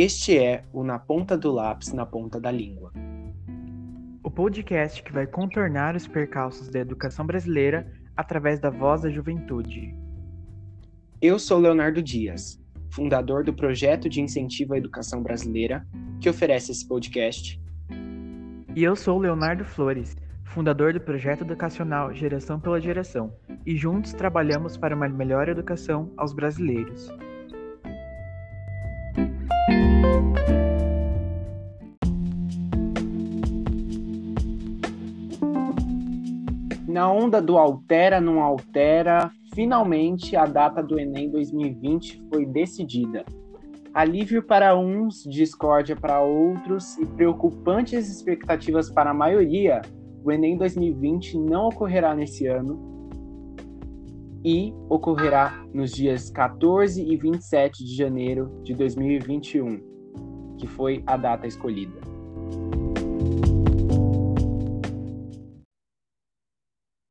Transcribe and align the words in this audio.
Este 0.00 0.38
é 0.38 0.62
o 0.72 0.84
Na 0.84 0.96
Ponta 0.96 1.36
do 1.36 1.50
Lápis, 1.50 1.92
na 1.92 2.06
Ponta 2.06 2.40
da 2.40 2.52
Língua. 2.52 2.92
O 4.22 4.30
podcast 4.30 5.02
que 5.02 5.12
vai 5.12 5.26
contornar 5.26 5.96
os 5.96 6.06
percalços 6.06 6.68
da 6.68 6.78
educação 6.78 7.26
brasileira 7.26 7.92
através 8.16 8.60
da 8.60 8.70
voz 8.70 9.02
da 9.02 9.10
juventude. 9.10 9.92
Eu 11.20 11.36
sou 11.36 11.58
Leonardo 11.58 12.00
Dias, 12.00 12.62
fundador 12.92 13.42
do 13.42 13.52
projeto 13.52 14.08
de 14.08 14.20
incentivo 14.20 14.74
à 14.74 14.78
educação 14.78 15.20
brasileira, 15.20 15.84
que 16.20 16.30
oferece 16.30 16.70
esse 16.70 16.86
podcast. 16.86 17.60
E 18.76 18.84
eu 18.84 18.94
sou 18.94 19.18
Leonardo 19.18 19.64
Flores, 19.64 20.16
fundador 20.44 20.92
do 20.92 21.00
projeto 21.00 21.40
educacional 21.40 22.14
Geração 22.14 22.60
pela 22.60 22.80
Geração, 22.80 23.34
e 23.66 23.74
juntos 23.74 24.12
trabalhamos 24.12 24.76
para 24.76 24.94
uma 24.94 25.08
melhor 25.08 25.48
educação 25.48 26.12
aos 26.16 26.32
brasileiros. 26.32 27.12
Onda 37.18 37.42
do 37.42 37.58
altera, 37.58 38.20
não 38.20 38.40
altera, 38.40 39.30
finalmente 39.52 40.36
a 40.36 40.46
data 40.46 40.80
do 40.82 40.98
Enem 40.98 41.30
2020 41.30 42.22
foi 42.32 42.46
decidida. 42.46 43.24
Alívio 43.92 44.42
para 44.42 44.78
uns, 44.78 45.24
discórdia 45.24 45.96
para 45.96 46.22
outros 46.22 46.96
e 46.98 47.04
preocupantes 47.04 48.08
expectativas 48.08 48.88
para 48.88 49.10
a 49.10 49.14
maioria, 49.14 49.82
o 50.22 50.30
Enem 50.30 50.56
2020 50.56 51.38
não 51.38 51.66
ocorrerá 51.66 52.14
nesse 52.14 52.46
ano 52.46 52.86
e 54.44 54.72
ocorrerá 54.88 55.66
nos 55.74 55.90
dias 55.90 56.30
14 56.30 57.02
e 57.02 57.16
27 57.16 57.84
de 57.84 57.96
janeiro 57.96 58.60
de 58.62 58.74
2021, 58.74 59.80
que 60.56 60.68
foi 60.68 61.02
a 61.04 61.16
data 61.16 61.46
escolhida. 61.46 62.07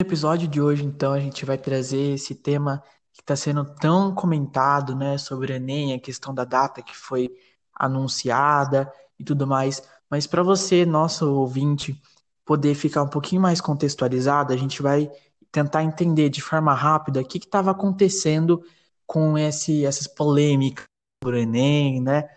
Episódio 0.08 0.47
de 0.47 0.61
hoje, 0.61 0.86
então, 0.86 1.11
a 1.11 1.19
gente 1.19 1.45
vai 1.45 1.58
trazer 1.58 2.13
esse 2.13 2.33
tema 2.33 2.81
que 3.13 3.22
está 3.22 3.36
sendo 3.36 3.66
tão 3.75 4.16
comentado, 4.16 4.95
né, 4.95 5.17
sobre 5.17 5.52
o 5.52 5.55
Enem, 5.55 5.94
a 5.94 5.99
questão 5.99 6.33
da 6.33 6.45
data 6.45 6.81
que 6.81 6.95
foi 6.95 7.30
anunciada 7.73 8.91
e 9.19 9.23
tudo 9.23 9.45
mais. 9.45 9.83
Mas 10.09 10.25
para 10.25 10.41
você, 10.41 10.86
nosso 10.86 11.30
ouvinte, 11.30 12.02
poder 12.45 12.73
ficar 12.73 13.03
um 13.03 13.09
pouquinho 13.09 13.41
mais 13.41 13.59
contextualizado, 13.59 14.53
a 14.53 14.58
gente 14.58 14.81
vai 14.81 15.11
tentar 15.52 15.83
entender 15.83 16.30
de 16.30 16.42
forma 16.42 16.73
rápida 16.73 17.19
o 17.19 17.25
que 17.25 17.38
estava 17.38 17.71
acontecendo 17.71 18.64
com 19.05 19.38
esse, 19.38 19.86
essas 19.86 20.08
polêmicas 20.08 20.86
sobre 21.21 21.39
o 21.39 21.42
Enem, 21.42 22.02
né? 22.02 22.30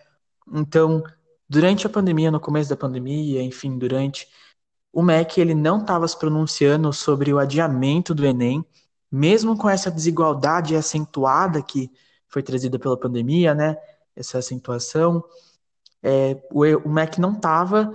Então, 0.52 1.02
durante 1.48 1.86
a 1.86 1.90
pandemia, 1.90 2.30
no 2.30 2.40
começo 2.40 2.68
da 2.68 2.76
pandemia, 2.76 3.42
enfim, 3.42 3.78
durante 3.78 4.26
o 4.92 5.02
MEC 5.02 5.40
ele 5.40 5.54
não 5.54 5.80
estava 5.80 6.06
se 6.06 6.18
pronunciando 6.18 6.92
sobre 6.92 7.32
o 7.32 7.38
adiamento 7.38 8.14
do 8.14 8.26
Enem, 8.26 8.64
mesmo 9.10 9.56
com 9.56 9.68
essa 9.68 9.90
desigualdade 9.90 10.74
acentuada 10.74 11.62
que 11.62 11.90
foi 12.28 12.42
trazida 12.42 12.78
pela 12.78 12.98
pandemia, 12.98 13.54
né? 13.54 13.76
Essa 14.14 14.38
acentuação, 14.38 15.24
é, 16.02 16.40
o, 16.50 16.64
o 16.88 16.88
MEC 16.88 17.20
não 17.20 17.32
estava 17.32 17.94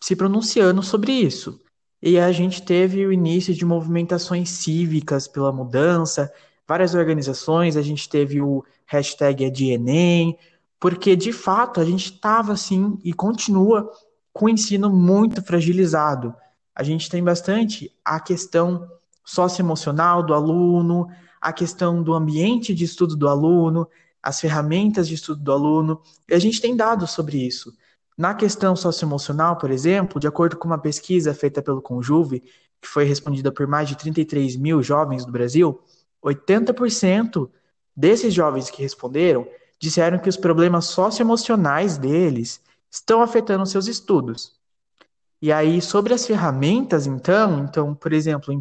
se 0.00 0.14
pronunciando 0.14 0.82
sobre 0.82 1.12
isso. 1.12 1.60
E 2.02 2.18
a 2.18 2.30
gente 2.32 2.62
teve 2.62 3.06
o 3.06 3.12
início 3.12 3.54
de 3.54 3.64
movimentações 3.64 4.50
cívicas 4.50 5.26
pela 5.26 5.52
mudança, 5.52 6.32
várias 6.66 6.94
organizações, 6.94 7.76
a 7.76 7.82
gente 7.82 8.08
teve 8.08 8.40
o 8.40 8.64
hashtag 8.86 9.44
é 9.44 9.50
de 9.50 9.70
Enem, 9.70 10.38
porque 10.78 11.16
de 11.16 11.32
fato 11.32 11.80
a 11.80 11.84
gente 11.84 12.12
estava 12.12 12.52
assim 12.52 12.98
e 13.02 13.12
continua 13.12 13.90
com 14.36 14.44
o 14.44 14.50
ensino 14.50 14.90
muito 14.90 15.42
fragilizado. 15.42 16.34
A 16.74 16.82
gente 16.82 17.08
tem 17.08 17.24
bastante 17.24 17.90
a 18.04 18.20
questão 18.20 18.86
socioemocional 19.24 20.22
do 20.22 20.34
aluno, 20.34 21.08
a 21.40 21.54
questão 21.54 22.02
do 22.02 22.12
ambiente 22.12 22.74
de 22.74 22.84
estudo 22.84 23.16
do 23.16 23.28
aluno, 23.28 23.88
as 24.22 24.38
ferramentas 24.38 25.08
de 25.08 25.14
estudo 25.14 25.42
do 25.42 25.50
aluno, 25.50 26.02
e 26.28 26.34
a 26.34 26.38
gente 26.38 26.60
tem 26.60 26.76
dados 26.76 27.12
sobre 27.12 27.38
isso. 27.38 27.72
Na 28.16 28.34
questão 28.34 28.76
socioemocional, 28.76 29.56
por 29.56 29.70
exemplo, 29.70 30.20
de 30.20 30.26
acordo 30.26 30.58
com 30.58 30.68
uma 30.68 30.78
pesquisa 30.78 31.32
feita 31.32 31.62
pelo 31.62 31.80
Conjuve, 31.80 32.42
que 32.78 32.88
foi 32.88 33.04
respondida 33.04 33.50
por 33.50 33.66
mais 33.66 33.88
de 33.88 33.96
33 33.96 34.54
mil 34.56 34.82
jovens 34.82 35.24
do 35.24 35.32
Brasil, 35.32 35.80
80% 36.22 37.48
desses 37.96 38.34
jovens 38.34 38.68
que 38.68 38.82
responderam 38.82 39.48
disseram 39.80 40.18
que 40.18 40.28
os 40.28 40.36
problemas 40.36 40.84
socioemocionais 40.84 41.96
deles 41.96 42.60
estão 42.90 43.22
afetando 43.22 43.66
seus 43.66 43.86
estudos. 43.86 44.56
E 45.40 45.52
aí, 45.52 45.80
sobre 45.82 46.14
as 46.14 46.26
ferramentas, 46.26 47.06
então, 47.06 47.64
então, 47.64 47.94
por 47.94 48.12
exemplo, 48.12 48.52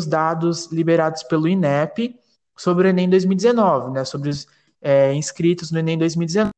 os 0.00 0.06
dados 0.06 0.72
liberados 0.72 1.22
pelo 1.24 1.46
INEP 1.48 2.18
sobre 2.56 2.86
o 2.86 2.90
Enem 2.90 3.10
2019, 3.10 3.90
né, 3.90 4.04
sobre 4.04 4.30
os 4.30 4.46
é, 4.80 5.12
inscritos 5.14 5.70
no 5.70 5.78
Enem 5.78 5.98
2019. 5.98 6.50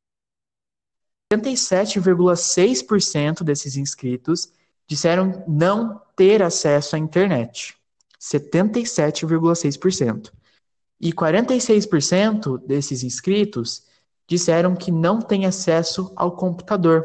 77,6% 1.33 3.43
desses 3.43 3.77
inscritos 3.77 4.53
disseram 4.87 5.43
não 5.49 6.01
ter 6.15 6.43
acesso 6.43 6.95
à 6.95 6.99
internet. 6.99 7.75
77,6%. 8.21 10.31
E 11.01 11.11
46% 11.13 12.65
desses 12.67 13.03
inscritos 13.03 13.87
disseram 14.27 14.75
que 14.75 14.91
não 14.91 15.21
têm 15.21 15.47
acesso 15.47 16.12
ao 16.17 16.33
computador. 16.33 17.05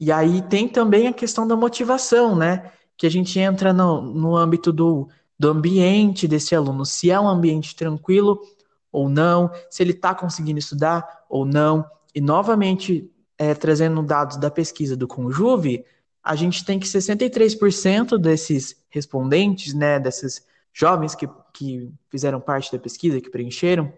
E 0.00 0.12
aí 0.12 0.42
tem 0.42 0.68
também 0.68 1.08
a 1.08 1.12
questão 1.12 1.46
da 1.46 1.56
motivação, 1.56 2.36
né? 2.36 2.70
Que 2.96 3.06
a 3.06 3.10
gente 3.10 3.38
entra 3.38 3.72
no, 3.72 4.00
no 4.00 4.36
âmbito 4.36 4.72
do, 4.72 5.08
do 5.38 5.50
ambiente 5.50 6.28
desse 6.28 6.54
aluno, 6.54 6.84
se 6.84 7.10
é 7.10 7.18
um 7.18 7.28
ambiente 7.28 7.74
tranquilo 7.74 8.40
ou 8.90 9.08
não, 9.08 9.50
se 9.70 9.82
ele 9.82 9.92
está 9.92 10.14
conseguindo 10.14 10.58
estudar 10.58 11.24
ou 11.28 11.44
não. 11.44 11.84
E 12.14 12.20
novamente, 12.20 13.10
é, 13.36 13.54
trazendo 13.54 14.02
dados 14.02 14.36
da 14.36 14.50
pesquisa 14.50 14.96
do 14.96 15.06
Conjuve, 15.06 15.84
a 16.22 16.34
gente 16.34 16.64
tem 16.64 16.78
que 16.78 16.86
63% 16.86 18.18
desses 18.18 18.76
respondentes, 18.88 19.74
né, 19.74 19.98
desses 19.98 20.44
jovens 20.72 21.14
que, 21.14 21.28
que 21.52 21.92
fizeram 22.10 22.40
parte 22.40 22.70
da 22.70 22.78
pesquisa, 22.78 23.20
que 23.20 23.30
preencheram, 23.30 23.92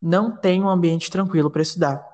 não 0.00 0.36
têm 0.36 0.62
um 0.62 0.68
ambiente 0.68 1.10
tranquilo 1.10 1.50
para 1.50 1.62
estudar. 1.62 2.04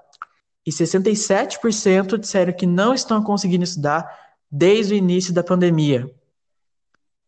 E 0.67 0.71
67% 0.71 2.19
disseram 2.19 2.53
que 2.53 2.67
não 2.67 2.95
estão 2.95 3.23
conseguindo 3.23 3.65
estudar 3.65 4.11
desde 4.51 4.95
o 4.95 4.97
início 4.97 5.33
da 5.33 5.43
pandemia. 5.43 6.11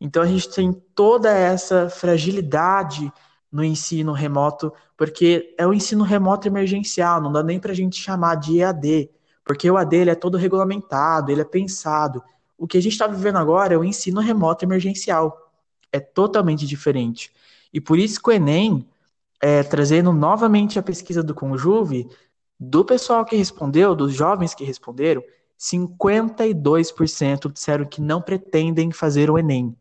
Então 0.01 0.23
a 0.23 0.27
gente 0.27 0.51
tem 0.51 0.73
toda 0.95 1.31
essa 1.31 1.89
fragilidade 1.89 3.13
no 3.51 3.65
ensino 3.65 4.13
remoto, 4.13 4.73
porque 4.97 5.55
é 5.59 5.67
o 5.67 5.73
ensino 5.73 6.05
remoto 6.05 6.47
emergencial, 6.47 7.21
não 7.21 7.33
dá 7.33 7.43
nem 7.43 7.59
para 7.59 7.73
a 7.73 7.75
gente 7.75 8.01
chamar 8.01 8.37
de 8.37 8.61
EAD, 8.61 9.11
porque 9.45 9.71
o 9.71 9.77
AD 9.77 9.97
ele 9.97 10.11
é 10.11 10.15
todo 10.15 10.37
regulamentado, 10.37 11.31
ele 11.31 11.41
é 11.41 11.45
pensado. 11.45 12.23
O 12.59 12.67
que 12.67 12.77
a 12.77 12.83
gente 12.83 12.93
está 12.93 13.07
vivendo 13.07 13.37
agora 13.37 13.75
é 13.75 13.79
o 13.79 13.85
ensino 13.85 14.21
remoto 14.21 14.65
emergencial. 14.65 15.51
É 15.93 16.01
totalmente 16.01 16.67
diferente. 16.67 17.33
E 17.73 17.81
por 17.81 17.99
isso 17.99 18.21
que 18.21 18.29
o 18.29 18.33
Enem 18.33 18.87
é, 19.41 19.63
trazendo 19.63 20.13
novamente 20.13 20.79
a 20.79 20.83
pesquisa 20.83 21.23
do 21.23 21.35
Conjuve, 21.35 22.09
do 22.59 22.85
pessoal 22.85 23.25
que 23.25 23.37
respondeu, 23.37 23.95
dos 23.95 24.13
jovens 24.15 24.55
que 24.55 24.65
responderam, 24.65 25.23
52% 25.59 27.53
disseram 27.53 27.85
que 27.85 28.01
não 28.01 28.21
pretendem 28.21 28.91
fazer 28.93 29.31
o 29.31 29.39
Enem. 29.39 29.77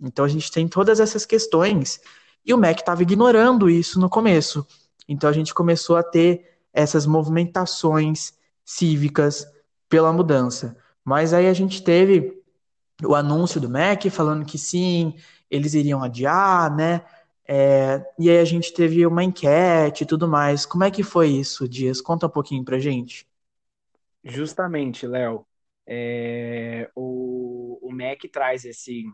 Então 0.00 0.24
a 0.24 0.28
gente 0.28 0.50
tem 0.50 0.66
todas 0.66 1.00
essas 1.00 1.24
questões 1.24 2.00
e 2.44 2.52
o 2.52 2.58
MEC 2.58 2.80
estava 2.80 3.02
ignorando 3.02 3.70
isso 3.70 3.98
no 3.98 4.08
começo. 4.08 4.66
Então 5.08 5.28
a 5.28 5.32
gente 5.32 5.54
começou 5.54 5.96
a 5.96 6.02
ter 6.02 6.58
essas 6.72 7.06
movimentações 7.06 8.32
cívicas 8.64 9.46
pela 9.88 10.12
mudança. 10.12 10.76
Mas 11.04 11.32
aí 11.32 11.46
a 11.46 11.52
gente 11.52 11.82
teve 11.82 12.42
o 13.02 13.14
anúncio 13.14 13.60
do 13.60 13.68
MEC 13.68 14.10
falando 14.10 14.44
que 14.44 14.58
sim, 14.58 15.14
eles 15.50 15.74
iriam 15.74 16.02
adiar, 16.02 16.74
né? 16.74 17.02
É, 17.46 18.04
e 18.18 18.30
aí 18.30 18.38
a 18.38 18.44
gente 18.44 18.72
teve 18.72 19.06
uma 19.06 19.22
enquete 19.22 20.04
e 20.04 20.06
tudo 20.06 20.26
mais. 20.26 20.64
Como 20.64 20.84
é 20.84 20.90
que 20.90 21.02
foi 21.02 21.28
isso, 21.28 21.68
Dias? 21.68 22.00
Conta 22.00 22.26
um 22.26 22.30
pouquinho 22.30 22.64
pra 22.64 22.78
gente. 22.78 23.26
Justamente, 24.22 25.06
Léo. 25.06 25.46
É, 25.86 26.90
o, 26.94 27.78
o 27.82 27.92
MEC 27.92 28.28
traz 28.28 28.64
esse, 28.64 29.04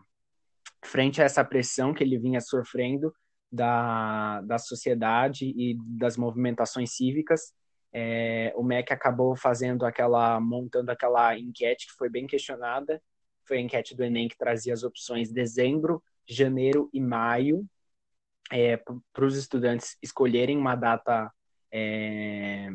frente 0.83 1.21
a 1.21 1.25
essa 1.25 1.43
pressão 1.43 1.93
que 1.93 2.03
ele 2.03 2.17
vinha 2.17 2.39
sofrendo 2.39 3.13
da, 3.51 4.41
da 4.41 4.57
sociedade 4.57 5.45
e 5.45 5.77
das 5.97 6.15
movimentações 6.15 6.91
cívicas, 6.95 7.53
é, 7.93 8.53
o 8.55 8.63
MEC 8.63 8.93
acabou 8.93 9.35
fazendo 9.35 9.85
aquela, 9.85 10.39
montando 10.39 10.91
aquela 10.91 11.37
enquete 11.37 11.87
que 11.87 11.93
foi 11.93 12.09
bem 12.09 12.25
questionada, 12.25 13.01
foi 13.43 13.57
a 13.57 13.61
enquete 13.61 13.95
do 13.95 14.03
Enem 14.03 14.29
que 14.29 14.37
trazia 14.37 14.73
as 14.73 14.83
opções 14.83 15.31
dezembro, 15.31 16.01
janeiro 16.25 16.89
e 16.93 17.01
maio, 17.01 17.67
é, 18.51 18.77
para 18.77 19.25
os 19.25 19.37
estudantes 19.37 19.97
escolherem 20.01 20.57
uma 20.57 20.75
data 20.75 21.31
é, 21.71 22.69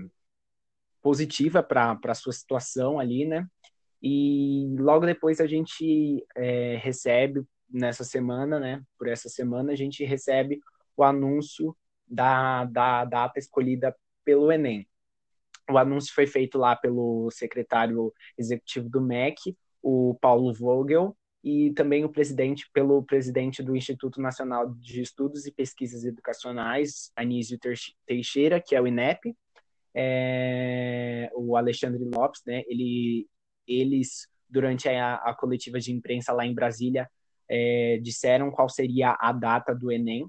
positiva 1.02 1.62
para 1.62 1.98
a 2.04 2.14
sua 2.14 2.32
situação 2.32 2.98
ali, 2.98 3.26
né? 3.26 3.46
E 4.02 4.74
logo 4.78 5.06
depois 5.06 5.40
a 5.40 5.46
gente 5.46 6.24
é, 6.34 6.76
recebe, 6.76 7.44
nessa 7.68 8.04
semana, 8.04 8.58
né? 8.58 8.82
Por 8.98 9.08
essa 9.08 9.28
semana, 9.28 9.72
a 9.72 9.76
gente 9.76 10.04
recebe 10.04 10.60
o 10.96 11.02
anúncio 11.02 11.76
da, 12.06 12.64
da 12.64 13.04
data 13.04 13.38
escolhida 13.38 13.94
pelo 14.24 14.50
Enem. 14.50 14.86
O 15.70 15.76
anúncio 15.76 16.14
foi 16.14 16.26
feito 16.26 16.58
lá 16.58 16.76
pelo 16.76 17.28
secretário 17.30 18.12
executivo 18.38 18.88
do 18.88 19.00
MEC, 19.00 19.56
o 19.82 20.16
Paulo 20.20 20.54
Vogel, 20.54 21.16
e 21.46 21.72
também 21.74 22.04
o 22.04 22.08
presidente 22.08 22.68
pelo 22.72 23.00
presidente 23.04 23.62
do 23.62 23.76
Instituto 23.76 24.20
Nacional 24.20 24.74
de 24.80 25.00
Estudos 25.00 25.46
e 25.46 25.52
Pesquisas 25.52 26.04
Educacionais, 26.04 27.12
Anísio 27.14 27.56
Teixeira, 28.04 28.60
que 28.60 28.74
é 28.74 28.82
o 28.82 28.86
INEP, 28.88 29.32
é, 29.94 31.30
o 31.36 31.56
Alexandre 31.56 32.02
Lopes, 32.02 32.42
né? 32.44 32.64
Ele, 32.66 33.28
eles 33.64 34.26
durante 34.50 34.88
a, 34.88 35.14
a 35.14 35.32
coletiva 35.34 35.78
de 35.78 35.92
imprensa 35.92 36.32
lá 36.32 36.44
em 36.44 36.52
Brasília 36.52 37.08
é, 37.48 38.00
disseram 38.02 38.50
qual 38.50 38.68
seria 38.68 39.16
a 39.16 39.30
data 39.30 39.72
do 39.72 39.92
Enem 39.92 40.28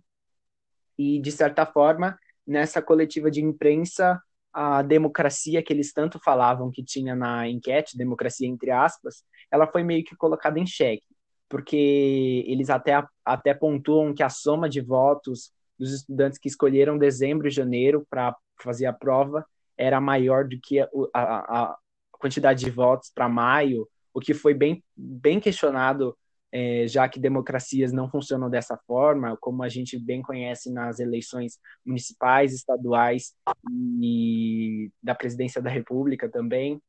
e 1.00 1.20
de 1.20 1.32
certa 1.32 1.66
forma 1.66 2.16
nessa 2.46 2.80
coletiva 2.80 3.32
de 3.32 3.42
imprensa 3.42 4.22
a 4.60 4.82
democracia 4.82 5.62
que 5.62 5.72
eles 5.72 5.94
tanto 5.94 6.18
falavam 6.18 6.72
que 6.72 6.84
tinha 6.84 7.16
na 7.16 7.48
enquete, 7.48 7.96
democracia 7.96 8.48
entre 8.48 8.72
aspas, 8.72 9.24
ela 9.52 9.68
foi 9.68 9.84
meio 9.84 10.04
que 10.04 10.16
colocada 10.16 10.60
em 10.60 10.66
xeque, 10.66 11.06
porque 11.48 12.44
eles 12.48 12.72
até, 12.72 13.06
até 13.24 13.54
pontuam 13.54 14.16
que 14.16 14.24
a 14.24 14.30
soma 14.30 14.68
de 14.68 14.82
votos 14.82 15.52
dos 15.78 15.94
estudantes 15.94 16.40
que 16.40 16.48
escolheram 16.48 16.98
dezembro 16.98 17.48
e 17.48 17.52
janeiro 17.52 18.04
para 18.10 18.36
fazer 18.60 18.88
a 18.88 18.94
prova 18.94 19.46
era 19.78 20.02
maior 20.02 20.48
do 20.48 20.60
que 20.60 20.80
a, 20.80 20.90
a, 21.14 21.66
a 21.66 21.78
quantidade 22.14 22.66
de 22.66 22.72
votos 22.72 23.12
para 23.14 23.30
maio, 23.30 23.88
o 24.12 24.20
que 24.20 24.34
foi 24.34 24.56
bem, 24.56 24.84
bem 24.96 25.40
questionado 25.40 26.18
é, 26.52 26.88
já 26.88 27.08
que 27.10 27.20
democracias 27.20 27.92
não 27.92 28.10
funcionam 28.10 28.50
dessa 28.50 28.78
forma, 28.88 29.38
como 29.38 29.64
a 29.64 29.70
gente 29.70 29.98
bem 30.00 30.22
conhece 30.22 30.72
nas 30.72 31.00
eleições 31.00 31.60
municipais, 31.86 32.54
estaduais 32.54 33.34
e 34.02 34.90
da 35.02 35.14
presidência 35.14 35.62
da 35.62 35.70
República 35.70 36.30
também. 36.30 36.82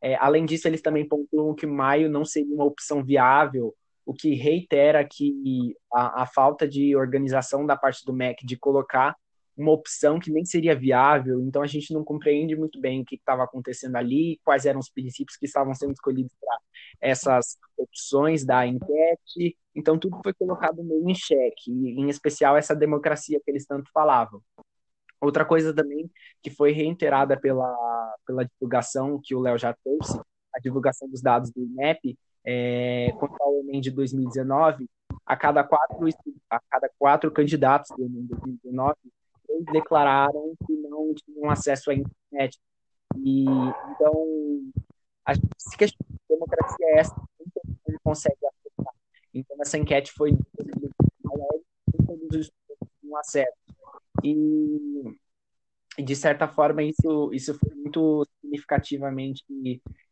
É, 0.00 0.14
além 0.16 0.44
disso, 0.44 0.68
eles 0.68 0.82
também 0.82 1.08
pontuam 1.08 1.54
que 1.54 1.66
maio 1.66 2.08
não 2.08 2.24
seria 2.24 2.54
uma 2.54 2.64
opção 2.64 3.02
viável, 3.02 3.74
o 4.04 4.14
que 4.14 4.34
reitera 4.34 5.04
que 5.04 5.74
a, 5.92 6.22
a 6.22 6.26
falta 6.26 6.66
de 6.68 6.94
organização 6.96 7.66
da 7.66 7.76
parte 7.76 8.04
do 8.04 8.12
MEC 8.12 8.46
de 8.46 8.56
colocar 8.56 9.16
uma 9.56 9.72
opção 9.72 10.20
que 10.20 10.30
nem 10.30 10.44
seria 10.44 10.74
viável, 10.74 11.42
então 11.42 11.60
a 11.60 11.66
gente 11.66 11.92
não 11.92 12.04
compreende 12.04 12.54
muito 12.54 12.80
bem 12.80 13.02
o 13.02 13.04
que 13.04 13.16
estava 13.16 13.42
acontecendo 13.42 13.96
ali, 13.96 14.38
quais 14.44 14.64
eram 14.64 14.78
os 14.78 14.88
princípios 14.88 15.36
que 15.36 15.46
estavam 15.46 15.74
sendo 15.74 15.92
escolhidos 15.92 16.32
para 16.40 16.58
essas 17.00 17.58
opções 17.88 18.44
da 18.44 18.66
enquete, 18.66 19.56
então 19.74 19.98
tudo 19.98 20.20
foi 20.22 20.32
colocado 20.34 20.82
meio 20.82 21.08
em 21.08 21.14
xeque, 21.14 21.70
em 21.70 22.08
especial 22.08 22.56
essa 22.56 22.74
democracia 22.74 23.40
que 23.44 23.50
eles 23.50 23.66
tanto 23.66 23.90
falavam. 23.92 24.40
Outra 25.20 25.44
coisa 25.44 25.74
também 25.74 26.10
que 26.42 26.50
foi 26.50 26.72
reiterada 26.72 27.38
pela, 27.38 28.14
pela 28.26 28.44
divulgação 28.44 29.20
que 29.22 29.34
o 29.34 29.40
Léo 29.40 29.58
já 29.58 29.74
trouxe, 29.84 30.18
a 30.54 30.60
divulgação 30.60 31.08
dos 31.08 31.20
dados 31.20 31.50
do 31.50 31.62
INEP, 31.62 32.16
é, 32.44 33.12
quanto 33.18 33.36
ao 33.40 33.58
Enem 33.60 33.80
de 33.80 33.90
2019, 33.90 34.88
a 35.26 35.36
cada 35.36 35.64
quatro, 35.64 36.08
a 36.50 36.60
cada 36.70 36.90
quatro 36.98 37.30
candidatos 37.30 37.94
do 37.96 38.04
Enem 38.04 38.26
2019, 38.26 38.94
eles 39.48 39.64
declararam 39.72 40.54
que 40.66 40.72
não 40.76 41.14
tinham 41.14 41.50
acesso 41.50 41.90
à 41.90 41.94
internet. 41.94 42.58
E, 43.16 43.44
então, 43.44 44.62
a 45.24 45.34
gente 45.34 45.48
se 45.58 45.76
questiona, 45.76 46.08
que 46.08 46.34
democracia 46.34 46.86
é 46.86 46.98
essa 46.98 47.14
consegue. 48.08 48.36
Então, 49.34 49.56
essa 49.60 49.76
enquete 49.76 50.12
foi 50.12 50.32
tinham 53.08 53.16
acesso. 53.16 53.52
E, 54.24 55.16
de 56.02 56.16
certa 56.16 56.48
forma, 56.48 56.82
isso, 56.82 57.30
isso 57.32 57.58
foi 57.58 57.74
muito 57.74 58.26
significativamente 58.40 59.44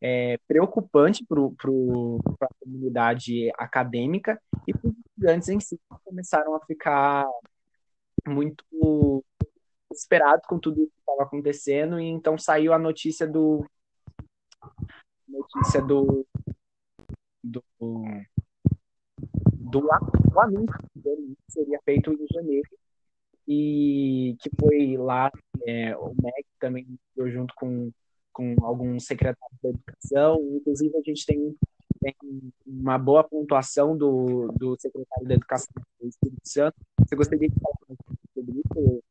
é, 0.01 0.39
preocupante 0.47 1.25
para 1.25 1.41
a 1.41 2.55
comunidade 2.61 3.51
acadêmica 3.57 4.41
e 4.67 4.73
para 4.73 4.89
os 4.89 4.97
estudantes 4.99 5.49
em 5.49 5.61
si 5.61 5.81
começaram 6.05 6.55
a 6.55 6.61
ficar 6.61 7.27
muito 8.27 8.65
desesperado 9.91 10.43
com 10.49 10.59
tudo 10.59 10.87
que 10.87 10.99
estava 10.99 11.23
acontecendo 11.23 12.01
e 12.01 12.07
então 12.07 12.37
saiu 12.37 12.73
a 12.73 12.79
notícia 12.79 13.27
do 13.27 13.65
notícia 15.29 15.81
do 15.81 16.27
do, 17.51 17.65
do, 17.81 18.05
do 19.81 20.41
anúncio 20.41 20.79
que 20.93 21.37
seria 21.49 21.81
feito 21.85 22.13
em 22.13 22.27
janeiro 22.33 22.69
e 23.49 24.37
que 24.41 24.51
foi 24.59 24.97
lá 24.97 25.31
é, 25.67 25.97
o 25.97 26.15
MEC 26.21 26.47
também 26.59 26.87
junto 27.17 27.55
com, 27.55 27.91
com 28.33 28.57
alguns 28.63 29.05
secretários 29.05 29.59
da 29.63 29.71
educação 29.71 30.41
inclusive 30.57 30.97
a 30.97 31.03
gente 31.03 31.25
tem 31.25 31.57
tem 32.01 32.15
uma 32.67 32.99
boa 32.99 33.25
pontuação 33.25 33.97
do, 33.97 34.49
do 34.59 34.77
secretário 34.79 35.27
da 35.27 35.35
Educação 35.35 35.73
do 36.01 36.09
Espírito 36.09 36.41
Santo. 36.45 36.77
Você 37.01 37.17
gostaria 37.17 37.49
de 37.49 37.55
falar 37.59 37.77
sobre 38.35 38.61
isso? 38.61 39.03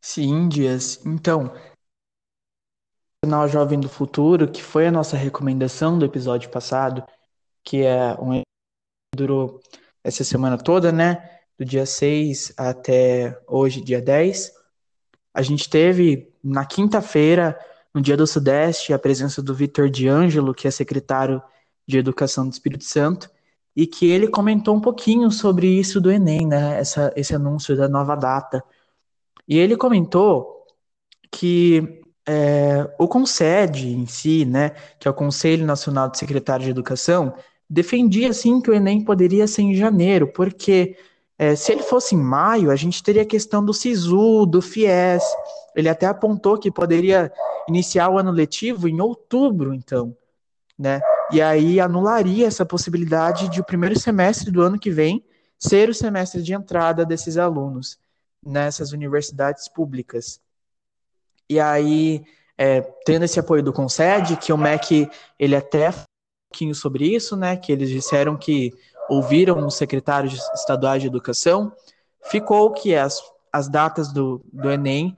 Sim, 0.00 0.48
Dias. 0.48 1.04
Então, 1.04 1.52
o 3.24 3.26
Canal 3.26 3.48
Jovem 3.48 3.80
do 3.80 3.88
Futuro, 3.88 4.46
que 4.46 4.62
foi 4.62 4.86
a 4.86 4.92
nossa 4.92 5.16
recomendação 5.16 5.98
do 5.98 6.04
episódio 6.04 6.50
passado, 6.50 7.02
que 7.64 7.82
é 7.82 8.14
um 8.20 8.34
que 8.34 8.42
durou 9.16 9.60
essa 10.02 10.22
semana 10.22 10.58
toda, 10.58 10.92
né? 10.92 11.30
Do 11.58 11.64
dia 11.64 11.86
6 11.86 12.52
até 12.54 13.40
hoje, 13.48 13.80
dia 13.80 14.02
10. 14.02 14.52
A 15.32 15.40
gente 15.40 15.70
teve 15.70 16.30
na 16.42 16.66
quinta-feira 16.66 17.58
no 17.94 18.02
Dia 18.02 18.16
do 18.16 18.26
Sudeste, 18.26 18.92
a 18.92 18.98
presença 18.98 19.40
do 19.40 19.54
Vitor 19.54 19.88
D'Angelo, 19.88 20.52
que 20.52 20.68
é 20.68 20.70
secretário 20.70 21.42
de 21.86 21.96
Educação 21.96 22.46
do 22.46 22.52
Espírito 22.52 22.84
Santo, 22.84 23.30
e 23.74 23.86
que 23.86 24.06
ele 24.06 24.28
comentou 24.28 24.76
um 24.76 24.80
pouquinho 24.80 25.30
sobre 25.30 25.66
isso 25.66 25.98
do 25.98 26.10
Enem, 26.10 26.46
né? 26.46 26.78
Essa, 26.78 27.10
esse 27.16 27.34
anúncio 27.34 27.74
da 27.74 27.88
nova 27.88 28.16
data. 28.16 28.62
E 29.48 29.58
ele 29.58 29.78
comentou 29.78 30.66
que 31.30 32.03
é, 32.26 32.88
o 32.98 33.06
CONSED 33.06 33.88
em 33.88 34.06
si, 34.06 34.44
né, 34.44 34.70
que 34.98 35.06
é 35.06 35.10
o 35.10 35.14
Conselho 35.14 35.66
Nacional 35.66 36.08
de 36.08 36.18
Secretários 36.18 36.64
de 36.64 36.70
Educação, 36.70 37.34
defendia 37.68 38.32
sim 38.32 38.60
que 38.60 38.70
o 38.70 38.74
Enem 38.74 39.04
poderia 39.04 39.46
ser 39.46 39.62
em 39.62 39.74
janeiro, 39.74 40.28
porque 40.28 40.96
é, 41.38 41.56
se 41.56 41.72
ele 41.72 41.82
fosse 41.82 42.14
em 42.14 42.18
maio, 42.18 42.70
a 42.70 42.76
gente 42.76 43.02
teria 43.02 43.22
a 43.22 43.26
questão 43.26 43.64
do 43.64 43.74
SISU, 43.74 44.46
do 44.46 44.62
FIES. 44.62 45.22
Ele 45.74 45.88
até 45.88 46.06
apontou 46.06 46.58
que 46.58 46.70
poderia 46.70 47.32
iniciar 47.68 48.08
o 48.08 48.18
ano 48.18 48.30
letivo 48.30 48.88
em 48.88 49.00
outubro, 49.00 49.74
então, 49.74 50.16
né? 50.78 51.00
E 51.32 51.40
aí 51.42 51.80
anularia 51.80 52.46
essa 52.46 52.64
possibilidade 52.64 53.48
de 53.48 53.60
o 53.60 53.64
primeiro 53.64 53.98
semestre 53.98 54.50
do 54.50 54.62
ano 54.62 54.78
que 54.78 54.90
vem 54.90 55.24
ser 55.58 55.88
o 55.88 55.94
semestre 55.94 56.42
de 56.42 56.52
entrada 56.52 57.04
desses 57.04 57.36
alunos 57.36 57.98
nessas 58.44 58.92
universidades 58.92 59.68
públicas. 59.68 60.40
E 61.48 61.60
aí, 61.60 62.24
é, 62.56 62.80
tendo 63.04 63.24
esse 63.24 63.38
apoio 63.38 63.62
do 63.62 63.72
Conced, 63.72 64.36
que 64.36 64.52
o 64.52 64.58
MEC 64.58 65.08
ele 65.38 65.56
até 65.56 65.90
um 65.90 65.92
pouquinho 66.50 66.74
sobre 66.74 67.06
isso, 67.06 67.36
né? 67.36 67.56
Que 67.56 67.72
eles 67.72 67.90
disseram 67.90 68.36
que 68.36 68.72
ouviram 69.08 69.66
os 69.66 69.74
secretários 69.74 70.40
estaduais 70.54 71.02
de 71.02 71.08
educação, 71.08 71.72
ficou 72.22 72.72
que 72.72 72.94
as, 72.94 73.20
as 73.52 73.68
datas 73.68 74.12
do, 74.12 74.44
do 74.52 74.70
Enem 74.70 75.16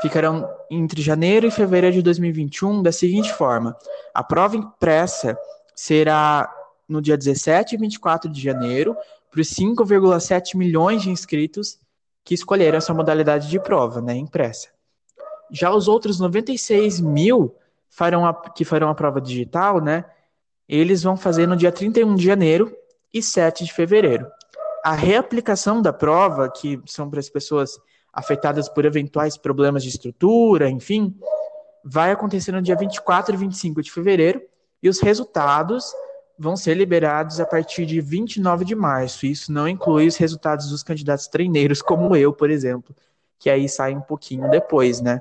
ficarão 0.00 0.48
entre 0.70 1.02
janeiro 1.02 1.46
e 1.46 1.50
fevereiro 1.50 1.96
de 1.96 2.02
2021 2.02 2.82
da 2.82 2.92
seguinte 2.92 3.32
forma: 3.32 3.76
a 4.14 4.22
prova 4.22 4.56
impressa 4.56 5.36
será 5.74 6.52
no 6.88 7.02
dia 7.02 7.16
17 7.16 7.74
e 7.74 7.78
24 7.78 8.30
de 8.30 8.40
janeiro 8.40 8.96
para 9.30 9.40
os 9.40 9.48
5,7 9.48 10.56
milhões 10.56 11.02
de 11.02 11.10
inscritos 11.10 11.78
que 12.24 12.34
escolheram 12.34 12.78
essa 12.78 12.94
modalidade 12.94 13.48
de 13.48 13.60
prova, 13.60 14.00
né, 14.00 14.14
impressa. 14.14 14.68
Já 15.50 15.70
os 15.70 15.88
outros 15.88 16.18
96 16.18 17.00
mil 17.00 17.54
farão 17.88 18.26
a, 18.26 18.34
que 18.34 18.64
farão 18.64 18.88
a 18.88 18.94
prova 18.94 19.20
digital, 19.20 19.80
né, 19.80 20.04
eles 20.68 21.02
vão 21.02 21.16
fazer 21.16 21.46
no 21.46 21.56
dia 21.56 21.72
31 21.72 22.14
de 22.14 22.24
janeiro 22.24 22.76
e 23.12 23.22
7 23.22 23.64
de 23.64 23.72
fevereiro. 23.72 24.26
A 24.84 24.92
reaplicação 24.92 25.80
da 25.80 25.92
prova, 25.92 26.50
que 26.50 26.80
são 26.86 27.08
para 27.08 27.20
as 27.20 27.28
pessoas 27.28 27.78
afetadas 28.12 28.68
por 28.68 28.84
eventuais 28.84 29.36
problemas 29.36 29.82
de 29.82 29.88
estrutura, 29.88 30.68
enfim, 30.68 31.16
vai 31.84 32.10
acontecer 32.10 32.52
no 32.52 32.62
dia 32.62 32.76
24 32.76 33.34
e 33.34 33.38
25 33.38 33.82
de 33.82 33.90
fevereiro 33.90 34.42
e 34.82 34.88
os 34.88 35.00
resultados 35.00 35.92
vão 36.38 36.56
ser 36.56 36.74
liberados 36.74 37.40
a 37.40 37.46
partir 37.46 37.84
de 37.84 38.00
29 38.00 38.64
de 38.64 38.74
março. 38.74 39.26
Isso 39.26 39.52
não 39.52 39.66
inclui 39.66 40.06
os 40.06 40.16
resultados 40.16 40.68
dos 40.68 40.82
candidatos 40.82 41.26
treineiros, 41.26 41.82
como 41.82 42.14
eu, 42.14 42.32
por 42.32 42.50
exemplo, 42.50 42.94
que 43.38 43.50
aí 43.50 43.68
sai 43.68 43.94
um 43.94 44.00
pouquinho 44.00 44.48
depois, 44.50 45.00
né? 45.00 45.20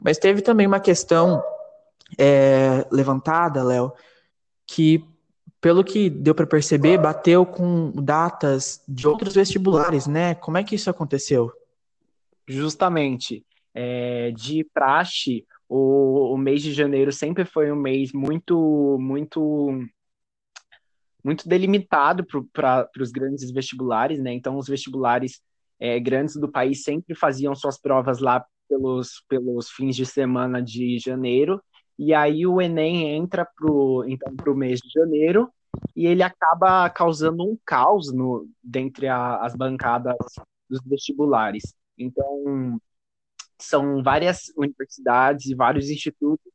Mas 0.00 0.18
teve 0.18 0.42
também 0.42 0.66
uma 0.66 0.80
questão 0.80 1.42
é, 2.18 2.86
levantada, 2.90 3.62
Léo, 3.62 3.92
que 4.66 5.04
pelo 5.60 5.82
que 5.82 6.08
deu 6.08 6.34
para 6.34 6.46
perceber, 6.46 6.98
bateu 6.98 7.44
com 7.44 7.90
datas 7.90 8.82
de 8.86 9.08
outros 9.08 9.34
vestibulares, 9.34 10.06
né? 10.06 10.34
Como 10.34 10.56
é 10.58 10.62
que 10.62 10.74
isso 10.74 10.88
aconteceu? 10.88 11.50
Justamente, 12.46 13.44
é, 13.74 14.30
de 14.30 14.64
praxe, 14.72 15.44
o, 15.68 16.32
o 16.32 16.38
mês 16.38 16.62
de 16.62 16.72
janeiro 16.72 17.10
sempre 17.10 17.44
foi 17.44 17.72
um 17.72 17.76
mês 17.76 18.12
muito, 18.12 18.96
muito, 19.00 19.82
muito 21.24 21.48
delimitado 21.48 22.24
para 22.52 22.88
os 23.00 23.10
grandes 23.10 23.50
vestibulares, 23.50 24.20
né? 24.20 24.32
Então, 24.32 24.56
os 24.56 24.68
vestibulares 24.68 25.40
é, 25.80 25.98
grandes 25.98 26.36
do 26.36 26.48
país 26.48 26.84
sempre 26.84 27.14
faziam 27.14 27.54
suas 27.56 27.76
provas 27.76 28.20
lá 28.20 28.44
pelos, 28.68 29.22
pelos 29.28 29.70
fins 29.70 29.96
de 29.96 30.06
semana 30.06 30.62
de 30.62 30.98
janeiro, 30.98 31.62
e 31.98 32.12
aí 32.12 32.46
o 32.46 32.60
Enem 32.60 33.16
entra 33.16 33.46
pro, 33.56 34.04
então, 34.06 34.34
pro 34.36 34.56
mês 34.56 34.80
de 34.80 34.90
janeiro, 34.90 35.50
e 35.94 36.06
ele 36.06 36.22
acaba 36.22 36.88
causando 36.90 37.42
um 37.42 37.58
caos 37.64 38.12
no, 38.12 38.48
dentre 38.62 39.08
a, 39.08 39.36
as 39.36 39.54
bancadas 39.54 40.16
dos 40.68 40.80
vestibulares. 40.84 41.74
Então, 41.98 42.78
são 43.60 44.02
várias 44.02 44.52
universidades 44.56 45.46
e 45.46 45.54
vários 45.54 45.88
institutos, 45.90 46.52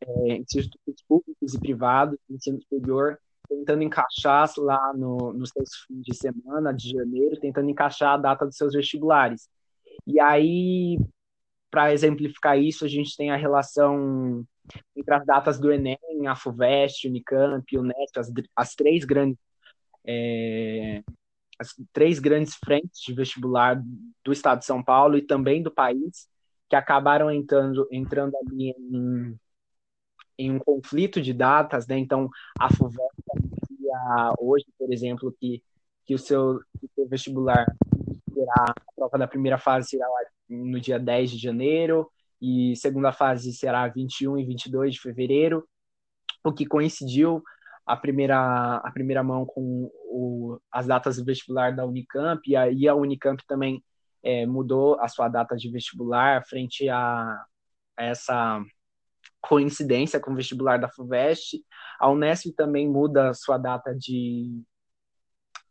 é, 0.00 0.36
institutos 0.36 1.02
públicos 1.08 1.54
e 1.54 1.58
privados 1.58 2.18
de 2.28 2.36
ensino 2.36 2.60
superior 2.62 3.18
tentando 3.52 3.82
encaixar 3.82 4.50
lá 4.58 4.92
no, 4.94 5.32
nos 5.32 5.50
seus 5.50 5.68
fins 5.86 6.02
de 6.02 6.16
semana 6.16 6.72
de 6.72 6.90
janeiro, 6.90 7.38
tentando 7.38 7.70
encaixar 7.70 8.14
a 8.14 8.16
data 8.16 8.46
dos 8.46 8.56
seus 8.56 8.72
vestibulares. 8.72 9.48
E 10.06 10.18
aí, 10.18 10.98
para 11.72 11.90
exemplificar 11.94 12.58
isso, 12.58 12.84
a 12.84 12.88
gente 12.88 13.16
tem 13.16 13.30
a 13.30 13.36
relação 13.36 14.44
entre 14.94 15.14
as 15.14 15.24
datas 15.24 15.58
do 15.58 15.72
Enem, 15.72 15.96
a 16.28 16.36
FUVEST, 16.36 17.08
Unicamp, 17.08 17.64
Unesp, 17.78 18.18
as, 18.18 18.30
as 18.54 18.74
três 18.74 19.06
grandes 19.06 19.38
é, 20.06 21.02
as 21.58 21.74
três 21.92 22.18
grandes 22.18 22.56
frentes 22.56 23.00
de 23.00 23.14
vestibular 23.14 23.82
do 24.22 24.32
estado 24.32 24.58
de 24.58 24.66
São 24.66 24.82
Paulo 24.82 25.16
e 25.16 25.22
também 25.22 25.62
do 25.62 25.70
país, 25.70 26.28
que 26.68 26.76
acabaram 26.76 27.30
entrando, 27.30 27.88
entrando 27.90 28.36
ali 28.36 28.70
em, 28.70 29.38
em 30.38 30.50
um 30.50 30.58
conflito 30.58 31.22
de 31.22 31.32
datas, 31.32 31.86
né? 31.86 31.96
Então, 31.98 32.28
a 32.58 32.68
FUVEST 32.68 33.22
anuncia 33.34 34.34
hoje, 34.40 34.66
por 34.78 34.92
exemplo, 34.92 35.34
que, 35.40 35.62
que, 36.04 36.14
o 36.14 36.18
seu, 36.18 36.58
que 36.78 36.86
o 36.86 36.90
seu 36.94 37.08
vestibular 37.08 37.64
será, 38.34 38.74
a 38.76 38.92
prova 38.94 39.18
da 39.18 39.28
primeira 39.28 39.58
fase 39.58 39.90
será 39.90 40.06
no 40.52 40.80
dia 40.80 40.98
10 40.98 41.30
de 41.30 41.38
janeiro, 41.38 42.08
e 42.40 42.74
segunda 42.76 43.12
fase 43.12 43.52
será 43.52 43.86
21 43.88 44.38
e 44.38 44.44
22 44.44 44.94
de 44.94 45.00
fevereiro, 45.00 45.66
o 46.44 46.52
que 46.52 46.66
coincidiu 46.66 47.42
a 47.86 47.96
primeira, 47.96 48.76
a 48.76 48.90
primeira 48.92 49.22
mão 49.22 49.44
com 49.46 49.90
o, 50.04 50.58
as 50.70 50.86
datas 50.86 51.16
do 51.16 51.24
vestibular 51.24 51.74
da 51.74 51.86
Unicamp, 51.86 52.40
e 52.46 52.56
aí 52.56 52.88
a 52.88 52.94
Unicamp 52.94 53.42
também 53.46 53.82
é, 54.22 54.46
mudou 54.46 55.00
a 55.00 55.08
sua 55.08 55.28
data 55.28 55.56
de 55.56 55.70
vestibular 55.70 56.44
frente 56.46 56.88
a, 56.88 57.44
a 57.96 58.04
essa 58.04 58.62
coincidência 59.40 60.20
com 60.20 60.32
o 60.32 60.36
vestibular 60.36 60.78
da 60.78 60.88
FUVEST. 60.88 61.60
A 61.98 62.08
Unesp 62.08 62.54
também 62.56 62.88
muda 62.88 63.34
sua 63.34 63.58
data 63.58 63.94
de 63.94 64.62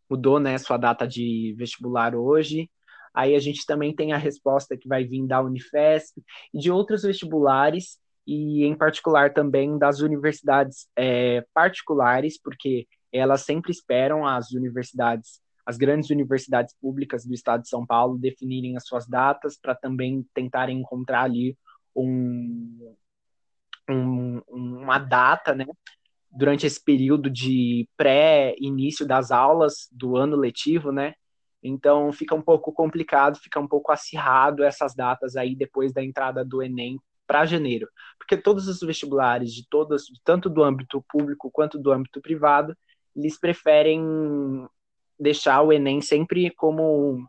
mudou, 0.09 0.41
né, 0.41 0.57
sua 0.57 0.75
data 0.75 1.07
de 1.07 1.55
vestibular 1.57 2.13
hoje. 2.13 2.69
Aí 3.13 3.35
a 3.35 3.39
gente 3.39 3.65
também 3.65 3.93
tem 3.93 4.13
a 4.13 4.17
resposta 4.17 4.77
que 4.77 4.87
vai 4.87 5.03
vir 5.03 5.25
da 5.27 5.41
Unifesp 5.41 6.21
e 6.53 6.59
de 6.59 6.71
outros 6.71 7.03
vestibulares 7.03 7.99
e 8.25 8.63
em 8.63 8.75
particular 8.75 9.33
também 9.33 9.77
das 9.77 9.99
universidades 9.99 10.87
é, 10.95 11.45
particulares, 11.53 12.39
porque 12.41 12.87
elas 13.11 13.41
sempre 13.41 13.71
esperam 13.71 14.25
as 14.25 14.51
universidades, 14.51 15.41
as 15.65 15.77
grandes 15.77 16.09
universidades 16.09 16.73
públicas 16.79 17.25
do 17.25 17.33
estado 17.33 17.63
de 17.63 17.69
São 17.69 17.85
Paulo 17.85 18.17
definirem 18.17 18.77
as 18.77 18.85
suas 18.85 19.07
datas 19.07 19.57
para 19.59 19.75
também 19.75 20.25
tentarem 20.33 20.79
encontrar 20.79 21.23
ali 21.23 21.57
um, 21.95 22.95
um, 23.89 24.41
uma 24.47 24.97
data, 24.97 25.53
né, 25.53 25.65
durante 26.31 26.65
esse 26.65 26.81
período 26.81 27.29
de 27.29 27.87
pré-início 27.97 29.05
das 29.05 29.31
aulas 29.31 29.89
do 29.91 30.15
ano 30.15 30.37
letivo, 30.37 30.91
né? 30.91 31.13
Então 31.63 32.11
fica 32.11 32.33
um 32.35 32.41
pouco 32.41 32.71
complicado, 32.71 33.37
fica 33.37 33.59
um 33.59 33.67
pouco 33.67 33.91
acirrado 33.91 34.63
essas 34.63 34.95
datas 34.95 35.35
aí 35.35 35.55
depois 35.55 35.93
da 35.93 36.03
entrada 36.03 36.43
do 36.43 36.61
Enem 36.61 36.99
para 37.27 37.45
janeiro, 37.45 37.87
porque 38.17 38.35
todos 38.35 38.67
os 38.67 38.81
vestibulares 38.81 39.53
de 39.53 39.65
todos, 39.69 40.05
tanto 40.23 40.49
do 40.49 40.63
âmbito 40.63 41.03
público 41.07 41.49
quanto 41.51 41.79
do 41.79 41.91
âmbito 41.91 42.19
privado, 42.21 42.75
eles 43.15 43.39
preferem 43.39 44.01
deixar 45.19 45.61
o 45.61 45.71
Enem 45.71 46.01
sempre 46.01 46.49
como 46.51 47.25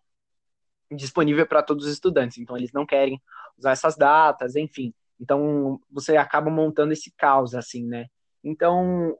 disponível 0.90 1.46
para 1.46 1.62
todos 1.62 1.86
os 1.86 1.92
estudantes. 1.92 2.38
Então 2.38 2.56
eles 2.56 2.72
não 2.72 2.86
querem 2.86 3.20
usar 3.58 3.72
essas 3.72 3.96
datas, 3.96 4.56
enfim. 4.56 4.92
Então, 5.20 5.80
você 5.88 6.16
acaba 6.16 6.50
montando 6.50 6.92
esse 6.92 7.12
caos, 7.12 7.54
assim, 7.54 7.86
né? 7.86 8.06
Então, 8.42 9.16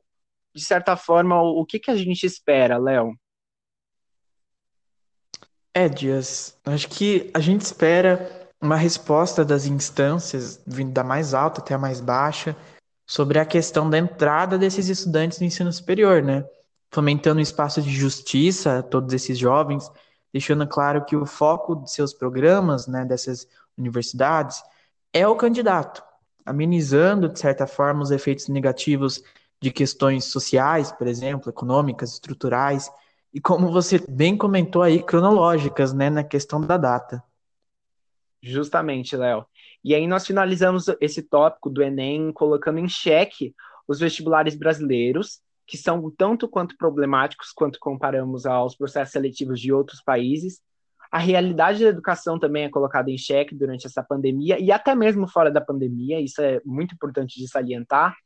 de 0.54 0.64
certa 0.64 0.97
forma, 0.97 1.40
o 1.40 1.64
que, 1.64 1.78
que 1.78 1.90
a 1.90 1.97
gente 1.97 2.26
espera, 2.26 2.76
Léo? 2.76 3.14
É, 5.75 5.88
Dias, 5.88 6.59
acho 6.67 6.88
que 6.88 7.31
a 7.33 7.41
gente 7.41 7.62
espera 7.62 8.50
uma 8.61 8.76
resposta 8.76 9.45
das 9.45 9.67
instâncias, 9.67 10.62
vindo 10.67 10.93
da 10.93 11.02
mais 11.02 11.33
alta 11.33 11.61
até 11.61 11.75
a 11.75 11.79
mais 11.79 12.00
baixa, 12.00 12.55
sobre 13.07 13.38
a 13.38 13.47
questão 13.47 13.88
da 13.88 13.99
entrada 13.99 14.59
desses 14.59 14.88
estudantes 14.88 15.41
no 15.41 15.47
ensino 15.47 15.73
superior, 15.73 16.23
né? 16.23 16.45
Fomentando 16.91 17.41
um 17.41 17.43
espaço 17.43 17.81
de 17.81 17.91
justiça 17.91 18.79
a 18.79 18.83
todos 18.83 19.14
esses 19.14 19.38
jovens, 19.38 19.91
deixando 20.33 20.67
claro 20.67 21.05
que 21.05 21.17
o 21.17 21.25
foco 21.26 21.76
de 21.76 21.91
seus 21.91 22.12
programas, 22.12 22.87
né, 22.87 23.05
dessas 23.05 23.49
universidades, 23.76 24.62
é 25.12 25.26
o 25.26 25.37
candidato, 25.37 26.02
amenizando, 26.45 27.29
de 27.29 27.38
certa 27.38 27.67
forma, 27.67 28.02
os 28.02 28.11
efeitos 28.11 28.49
negativos 28.49 29.23
de 29.61 29.71
questões 29.71 30.25
sociais, 30.26 30.93
por 30.93 31.07
exemplo, 31.07 31.50
econômicas, 31.50 32.12
estruturais, 32.12 32.91
e 33.33 33.41
como 33.41 33.71
você 33.71 33.99
bem 34.09 34.37
comentou 34.37 34.83
aí, 34.83 35.03
cronológicas, 35.03 35.93
né, 35.93 36.11
na 36.11 36.23
questão 36.23 36.61
da 36.61 36.77
data. 36.77 37.23
Justamente, 38.43 39.17
Léo. 39.17 39.47
E 39.85 39.95
aí 39.95 40.07
nós 40.07 40.27
finalizamos 40.27 40.87
esse 41.01 41.23
tópico 41.23 41.71
do 41.71 41.83
Enem 41.83 42.33
colocando 42.33 42.79
em 42.79 42.89
xeque 42.89 43.55
os 43.87 43.99
vestibulares 43.99 44.55
brasileiros, 44.55 45.41
que 45.67 45.77
são 45.77 46.11
tanto 46.11 46.49
quanto 46.49 46.77
problemáticos 46.77 47.53
quanto 47.53 47.79
comparamos 47.79 48.47
aos 48.47 48.77
processos 48.77 49.12
seletivos 49.12 49.61
de 49.61 49.73
outros 49.73 50.03
países, 50.03 50.61
a 51.12 51.19
realidade 51.19 51.85
da 51.85 51.91
educação 51.91 52.39
também 52.39 52.65
é 52.65 52.71
colocada 52.71 53.11
em 53.11 53.19
xeque 53.19 53.55
durante 53.55 53.87
essa 53.87 54.03
pandemia 54.03 54.59
e 54.59 54.73
até 54.73 54.95
mesmo 54.95 55.29
fora 55.29 55.51
da 55.51 55.61
pandemia, 55.61 56.19
isso 56.19 56.41
é 56.41 56.59
muito 56.65 56.95
importante 56.95 57.39
de 57.39 57.47
salientar. 57.47 58.17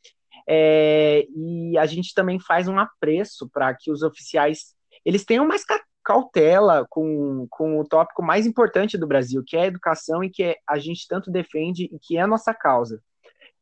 É, 0.49 1.27
e 1.35 1.77
a 1.77 1.85
gente 1.85 2.15
também 2.15 2.39
faz 2.39 2.69
um 2.69 2.79
apreço 2.79 3.51
para 3.53 3.75
que 3.75 3.91
os 3.91 4.03
oficiais 4.03 4.75
eles 5.07 5.25
tenham 5.25 5.47
mais 5.47 5.65
cautela 6.05 6.85
com, 6.91 7.47
com 7.49 7.81
o 7.81 7.85
tópico 7.85 8.23
mais 8.23 8.47
importante 8.47 8.99
do 8.99 9.07
Brasil, 9.07 9.43
que 9.47 9.57
é 9.57 9.63
a 9.63 9.67
educação 9.67 10.23
e 10.23 10.29
que 10.29 10.57
a 10.69 10.79
gente 10.79 11.07
tanto 11.09 11.31
defende 11.31 11.85
e 11.85 11.99
que 11.99 12.17
é 12.17 12.21
a 12.21 12.27
nossa 12.27 12.53
causa. 12.53 13.01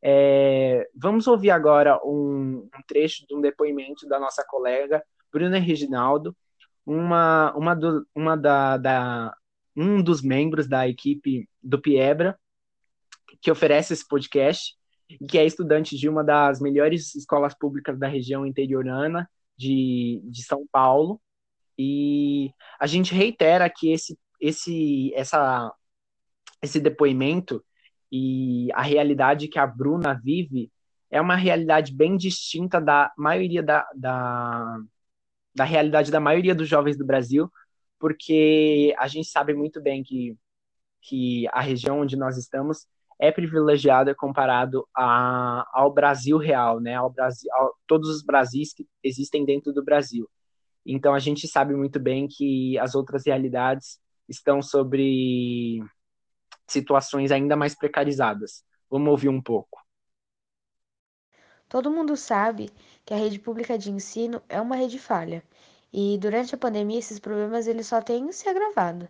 É, 0.01 0.87
vamos 0.95 1.27
ouvir 1.27 1.51
agora 1.51 1.99
um, 2.03 2.67
um, 2.67 2.81
trecho 2.87 3.25
de 3.27 3.35
um 3.35 3.41
depoimento 3.41 4.07
da 4.07 4.19
nossa 4.19 4.43
colega 4.43 5.03
Bruna 5.31 5.59
Reginaldo, 5.59 6.35
uma, 6.85 7.53
uma, 7.55 7.75
do, 7.75 8.07
uma 8.15 8.35
da, 8.35 8.77
da, 8.77 9.35
um 9.75 10.01
dos 10.01 10.21
membros 10.21 10.67
da 10.67 10.87
equipe 10.87 11.47
do 11.61 11.79
Piebra, 11.79 12.37
que 13.41 13.51
oferece 13.51 13.93
esse 13.93 14.07
podcast, 14.07 14.75
e 15.09 15.25
que 15.27 15.37
é 15.37 15.45
estudante 15.45 15.95
de 15.95 16.09
uma 16.09 16.23
das 16.23 16.59
melhores 16.59 17.13
escolas 17.13 17.53
públicas 17.53 17.97
da 17.99 18.07
região 18.07 18.45
interiorana 18.45 19.29
de, 19.57 20.21
de 20.25 20.43
São 20.43 20.65
Paulo. 20.71 21.21
E 21.77 22.51
a 22.79 22.87
gente 22.87 23.13
reitera 23.13 23.69
que 23.69 23.91
esse, 23.91 24.17
esse, 24.39 25.13
essa, 25.13 25.73
esse 26.61 26.79
depoimento 26.79 27.63
e 28.11 28.69
a 28.73 28.81
realidade 28.81 29.47
que 29.47 29.59
a 29.59 29.67
Bruna 29.67 30.13
vive 30.13 30.71
é 31.09 31.19
uma 31.21 31.35
realidade 31.35 31.93
bem 31.93 32.17
distinta 32.17 32.79
da 32.79 33.11
maioria 33.17 33.63
da, 33.63 33.87
da, 33.95 34.79
da 35.55 35.63
realidade 35.63 36.11
da 36.11 36.19
maioria 36.19 36.55
dos 36.55 36.67
jovens 36.67 36.97
do 36.97 37.05
Brasil, 37.05 37.51
porque 37.99 38.93
a 38.97 39.07
gente 39.07 39.29
sabe 39.29 39.53
muito 39.53 39.81
bem 39.81 40.03
que, 40.03 40.37
que 41.01 41.47
a 41.49 41.61
região 41.61 42.01
onde 42.01 42.15
nós 42.15 42.37
estamos 42.37 42.87
é 43.19 43.31
privilegiada 43.31 44.13
comparado 44.13 44.87
a, 44.95 45.65
ao 45.73 45.93
Brasil 45.93 46.37
real, 46.37 46.79
né? 46.79 46.95
Ao 46.95 47.09
Brasil, 47.09 47.49
a 47.53 47.69
todos 47.87 48.09
os 48.09 48.21
Brasis 48.21 48.73
que 48.73 48.85
existem 49.03 49.45
dentro 49.45 49.71
do 49.73 49.83
Brasil. 49.83 50.29
Então 50.85 51.13
a 51.13 51.19
gente 51.19 51.47
sabe 51.47 51.75
muito 51.75 51.99
bem 51.99 52.27
que 52.27 52.77
as 52.79 52.95
outras 52.95 53.25
realidades 53.25 53.99
estão 54.29 54.61
sobre 54.61 55.79
situações 56.67 57.31
ainda 57.31 57.55
mais 57.55 57.75
precarizadas. 57.75 58.63
Vamos 58.89 59.09
ouvir 59.09 59.29
um 59.29 59.41
pouco. 59.41 59.79
Todo 61.69 61.91
mundo 61.91 62.15
sabe 62.17 62.71
que 63.05 63.13
a 63.13 63.17
rede 63.17 63.37
pública 63.39 63.77
de 63.77 63.91
ensino 63.91 64.41
é 64.49 64.59
uma 64.59 64.75
rede 64.75 64.97
falha. 64.97 65.43
E 65.93 66.17
durante 66.17 66.55
a 66.55 66.57
pandemia 66.57 66.99
esses 66.99 67.19
problemas 67.19 67.67
eles 67.67 67.87
só 67.87 68.01
têm 68.01 68.31
se 68.31 68.49
agravado. 68.49 69.07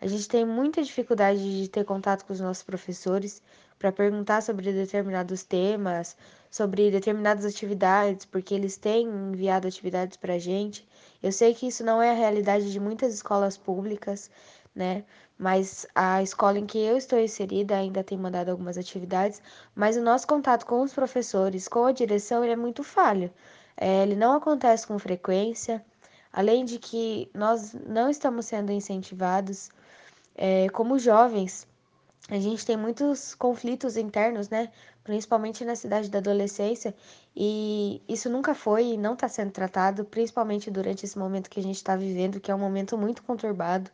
A 0.00 0.06
gente 0.06 0.28
tem 0.28 0.44
muita 0.44 0.82
dificuldade 0.82 1.62
de 1.62 1.68
ter 1.68 1.84
contato 1.84 2.24
com 2.24 2.32
os 2.32 2.40
nossos 2.40 2.62
professores 2.62 3.42
para 3.78 3.92
perguntar 3.92 4.42
sobre 4.42 4.72
determinados 4.72 5.42
temas, 5.42 6.16
sobre 6.50 6.90
determinadas 6.90 7.44
atividades, 7.44 8.24
porque 8.24 8.54
eles 8.54 8.76
têm 8.76 9.06
enviado 9.06 9.66
atividades 9.66 10.16
para 10.16 10.34
a 10.34 10.38
gente. 10.38 10.86
Eu 11.22 11.32
sei 11.32 11.54
que 11.54 11.66
isso 11.66 11.84
não 11.84 12.02
é 12.02 12.10
a 12.10 12.14
realidade 12.14 12.70
de 12.72 12.80
muitas 12.80 13.14
escolas 13.14 13.56
públicas, 13.56 14.30
né? 14.74 15.04
Mas 15.38 15.86
a 15.94 16.22
escola 16.22 16.58
em 16.58 16.66
que 16.66 16.78
eu 16.78 16.96
estou 16.96 17.18
inserida 17.18 17.76
ainda 17.76 18.04
tem 18.04 18.16
mandado 18.16 18.50
algumas 18.50 18.78
atividades, 18.78 19.42
mas 19.74 19.96
o 19.96 20.02
nosso 20.02 20.26
contato 20.26 20.64
com 20.64 20.80
os 20.82 20.92
professores, 20.92 21.66
com 21.66 21.84
a 21.86 21.92
direção, 21.92 22.44
ele 22.44 22.52
é 22.52 22.56
muito 22.56 22.82
falho. 22.84 23.32
É, 23.76 24.02
ele 24.02 24.14
não 24.14 24.34
acontece 24.34 24.86
com 24.86 24.98
frequência, 24.98 25.84
além 26.32 26.64
de 26.64 26.78
que 26.78 27.28
nós 27.34 27.74
não 27.86 28.08
estamos 28.08 28.46
sendo 28.46 28.70
incentivados 28.70 29.70
é, 30.34 30.68
como 30.70 30.98
jovens, 30.98 31.66
a 32.28 32.38
gente 32.38 32.64
tem 32.64 32.76
muitos 32.76 33.34
conflitos 33.34 33.96
internos, 33.96 34.48
né? 34.48 34.70
Principalmente 35.02 35.64
na 35.64 35.76
cidade 35.76 36.08
da 36.10 36.18
adolescência, 36.18 36.94
e 37.36 38.02
isso 38.08 38.30
nunca 38.30 38.54
foi 38.54 38.92
e 38.92 38.96
não 38.96 39.12
está 39.12 39.28
sendo 39.28 39.50
tratado, 39.50 40.04
principalmente 40.06 40.70
durante 40.70 41.04
esse 41.04 41.18
momento 41.18 41.50
que 41.50 41.60
a 41.60 41.62
gente 41.62 41.76
está 41.76 41.94
vivendo, 41.94 42.40
que 42.40 42.50
é 42.50 42.54
um 42.54 42.58
momento 42.58 42.96
muito 42.96 43.22
conturbado. 43.22 43.90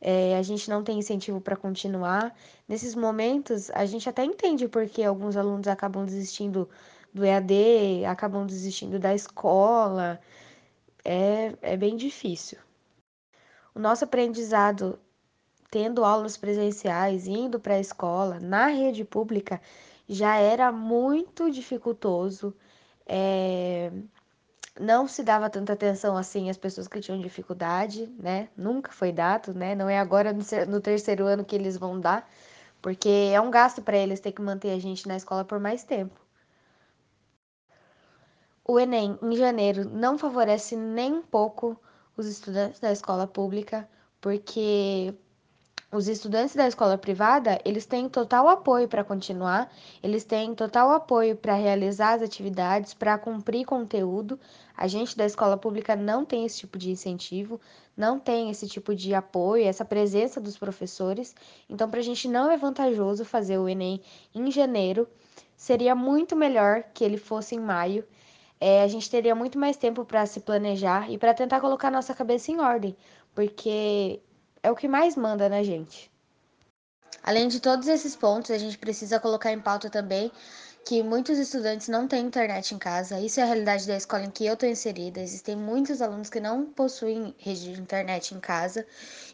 É, 0.00 0.36
a 0.38 0.42
gente 0.42 0.70
não 0.70 0.82
tem 0.82 0.98
incentivo 0.98 1.40
para 1.40 1.56
continuar. 1.56 2.34
Nesses 2.66 2.94
momentos, 2.94 3.70
a 3.70 3.84
gente 3.84 4.08
até 4.08 4.24
entende 4.24 4.68
porque 4.68 5.02
alguns 5.02 5.36
alunos 5.36 5.68
acabam 5.68 6.04
desistindo 6.04 6.68
do 7.12 7.24
EAD, 7.24 8.04
acabam 8.06 8.46
desistindo 8.46 8.98
da 8.98 9.14
escola. 9.14 10.20
É, 11.04 11.52
é 11.62 11.76
bem 11.76 11.96
difícil. 11.96 12.58
O 13.74 13.78
nosso 13.80 14.04
aprendizado 14.04 14.98
tendo 15.70 16.04
aulas 16.04 16.36
presenciais, 16.36 17.26
indo 17.26 17.60
para 17.60 17.74
a 17.74 17.80
escola, 17.80 18.40
na 18.40 18.66
rede 18.68 19.04
pública, 19.04 19.60
já 20.08 20.36
era 20.36 20.72
muito 20.72 21.50
dificultoso. 21.50 22.54
É... 23.06 23.92
Não 24.80 25.08
se 25.08 25.22
dava 25.24 25.50
tanta 25.50 25.72
atenção 25.72 26.16
assim 26.16 26.48
às 26.50 26.56
pessoas 26.56 26.86
que 26.88 27.00
tinham 27.00 27.20
dificuldade, 27.20 28.06
né? 28.18 28.48
Nunca 28.56 28.92
foi 28.92 29.12
dado, 29.12 29.52
né? 29.52 29.74
Não 29.74 29.88
é 29.88 29.98
agora 29.98 30.32
no 30.68 30.80
terceiro 30.80 31.26
ano 31.26 31.44
que 31.44 31.56
eles 31.56 31.76
vão 31.76 32.00
dar, 32.00 32.28
porque 32.80 33.30
é 33.32 33.40
um 33.40 33.50
gasto 33.50 33.82
para 33.82 33.96
eles 33.96 34.20
ter 34.20 34.32
que 34.32 34.40
manter 34.42 34.70
a 34.70 34.78
gente 34.78 35.08
na 35.08 35.16
escola 35.16 35.44
por 35.44 35.58
mais 35.58 35.82
tempo. 35.84 36.14
O 38.64 38.78
Enem, 38.78 39.18
em 39.22 39.34
janeiro, 39.34 39.84
não 39.88 40.16
favorece 40.18 40.76
nem 40.76 41.12
um 41.14 41.22
pouco 41.22 41.76
os 42.16 42.26
estudantes 42.26 42.78
da 42.78 42.92
escola 42.92 43.26
pública, 43.26 43.88
porque 44.20 45.14
os 45.90 46.06
estudantes 46.06 46.54
da 46.54 46.68
escola 46.68 46.98
privada, 46.98 47.58
eles 47.64 47.86
têm 47.86 48.10
total 48.10 48.46
apoio 48.46 48.86
para 48.86 49.02
continuar, 49.02 49.72
eles 50.02 50.22
têm 50.22 50.54
total 50.54 50.90
apoio 50.90 51.34
para 51.34 51.54
realizar 51.54 52.12
as 52.14 52.22
atividades, 52.22 52.92
para 52.92 53.16
cumprir 53.16 53.64
conteúdo. 53.64 54.38
A 54.76 54.86
gente 54.86 55.16
da 55.16 55.24
escola 55.24 55.56
pública 55.56 55.96
não 55.96 56.26
tem 56.26 56.44
esse 56.44 56.58
tipo 56.58 56.76
de 56.76 56.90
incentivo, 56.90 57.58
não 57.96 58.20
tem 58.20 58.50
esse 58.50 58.68
tipo 58.68 58.94
de 58.94 59.14
apoio, 59.14 59.64
essa 59.64 59.84
presença 59.84 60.38
dos 60.38 60.58
professores. 60.58 61.34
Então, 61.70 61.88
para 61.88 62.00
a 62.00 62.02
gente 62.02 62.28
não 62.28 62.50
é 62.50 62.56
vantajoso 62.58 63.24
fazer 63.24 63.56
o 63.56 63.66
Enem 63.66 64.02
em 64.34 64.50
janeiro. 64.50 65.08
Seria 65.56 65.94
muito 65.94 66.36
melhor 66.36 66.84
que 66.92 67.02
ele 67.02 67.16
fosse 67.16 67.54
em 67.54 67.60
maio. 67.60 68.04
É, 68.60 68.82
a 68.82 68.88
gente 68.88 69.08
teria 69.08 69.34
muito 69.34 69.58
mais 69.58 69.76
tempo 69.76 70.04
para 70.04 70.26
se 70.26 70.40
planejar 70.40 71.10
e 71.10 71.16
para 71.16 71.32
tentar 71.32 71.60
colocar 71.60 71.90
nossa 71.90 72.14
cabeça 72.14 72.50
em 72.50 72.60
ordem, 72.60 72.96
porque 73.34 74.20
é 74.62 74.70
o 74.70 74.76
que 74.76 74.88
mais 74.88 75.16
manda 75.16 75.48
na 75.48 75.62
gente. 75.62 76.10
Além 77.22 77.48
de 77.48 77.60
todos 77.60 77.88
esses 77.88 78.16
pontos, 78.16 78.50
a 78.50 78.58
gente 78.58 78.78
precisa 78.78 79.20
colocar 79.20 79.52
em 79.52 79.60
pauta 79.60 79.90
também 79.90 80.32
que 80.88 81.02
muitos 81.02 81.38
estudantes 81.38 81.88
não 81.88 82.08
têm 82.08 82.24
internet 82.24 82.74
em 82.74 82.78
casa. 82.78 83.20
Isso 83.20 83.38
é 83.38 83.42
a 83.42 83.46
realidade 83.46 83.86
da 83.86 83.94
escola 83.94 84.24
em 84.24 84.30
que 84.30 84.46
eu 84.46 84.54
estou 84.54 84.66
inserida. 84.66 85.20
Existem 85.20 85.54
muitos 85.54 86.00
alunos 86.00 86.30
que 86.30 86.40
não 86.40 86.64
possuem 86.64 87.34
rede 87.36 87.74
de 87.74 87.78
internet 87.78 88.34
em 88.34 88.40
casa 88.40 88.86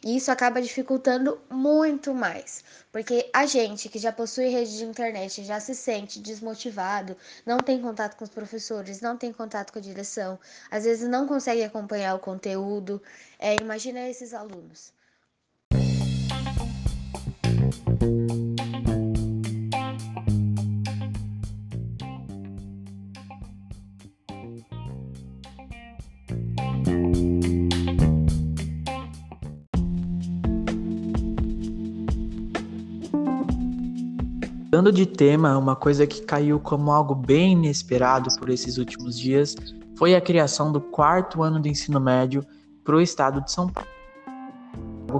e 0.03 0.17
isso 0.17 0.29
acaba 0.29 0.61
dificultando 0.61 1.39
muito 1.49 2.13
mais, 2.13 2.61
porque 2.91 3.29
a 3.33 3.45
gente 3.45 3.87
que 3.87 3.97
já 3.97 4.11
possui 4.11 4.49
rede 4.49 4.77
de 4.77 4.83
internet 4.83 5.45
já 5.45 5.61
se 5.61 5.73
sente 5.73 6.19
desmotivado, 6.19 7.15
não 7.45 7.57
tem 7.57 7.81
contato 7.81 8.17
com 8.17 8.25
os 8.25 8.29
professores, 8.29 8.99
não 8.99 9.15
tem 9.15 9.31
contato 9.31 9.71
com 9.71 9.79
a 9.79 9.81
direção, 9.81 10.37
às 10.69 10.83
vezes 10.83 11.07
não 11.07 11.25
consegue 11.25 11.63
acompanhar 11.63 12.15
o 12.15 12.19
conteúdo. 12.19 13.01
É, 13.39 13.55
imagina 13.55 14.01
esses 14.09 14.33
alunos. 14.33 14.91
Mudando 34.75 34.91
de 34.91 35.05
tema, 35.05 35.57
uma 35.57 35.73
coisa 35.73 36.05
que 36.05 36.21
caiu 36.21 36.59
como 36.59 36.91
algo 36.91 37.15
bem 37.15 37.53
inesperado 37.53 38.27
por 38.37 38.49
esses 38.49 38.77
últimos 38.77 39.17
dias 39.17 39.55
foi 39.97 40.13
a 40.13 40.19
criação 40.19 40.69
do 40.69 40.81
quarto 40.81 41.41
ano 41.41 41.61
do 41.61 41.67
ensino 41.69 41.97
médio 41.97 42.45
para 42.83 42.97
o 42.97 43.01
estado 43.01 43.41
de 43.41 43.51
São 43.51 43.69
Paulo. 43.69 43.94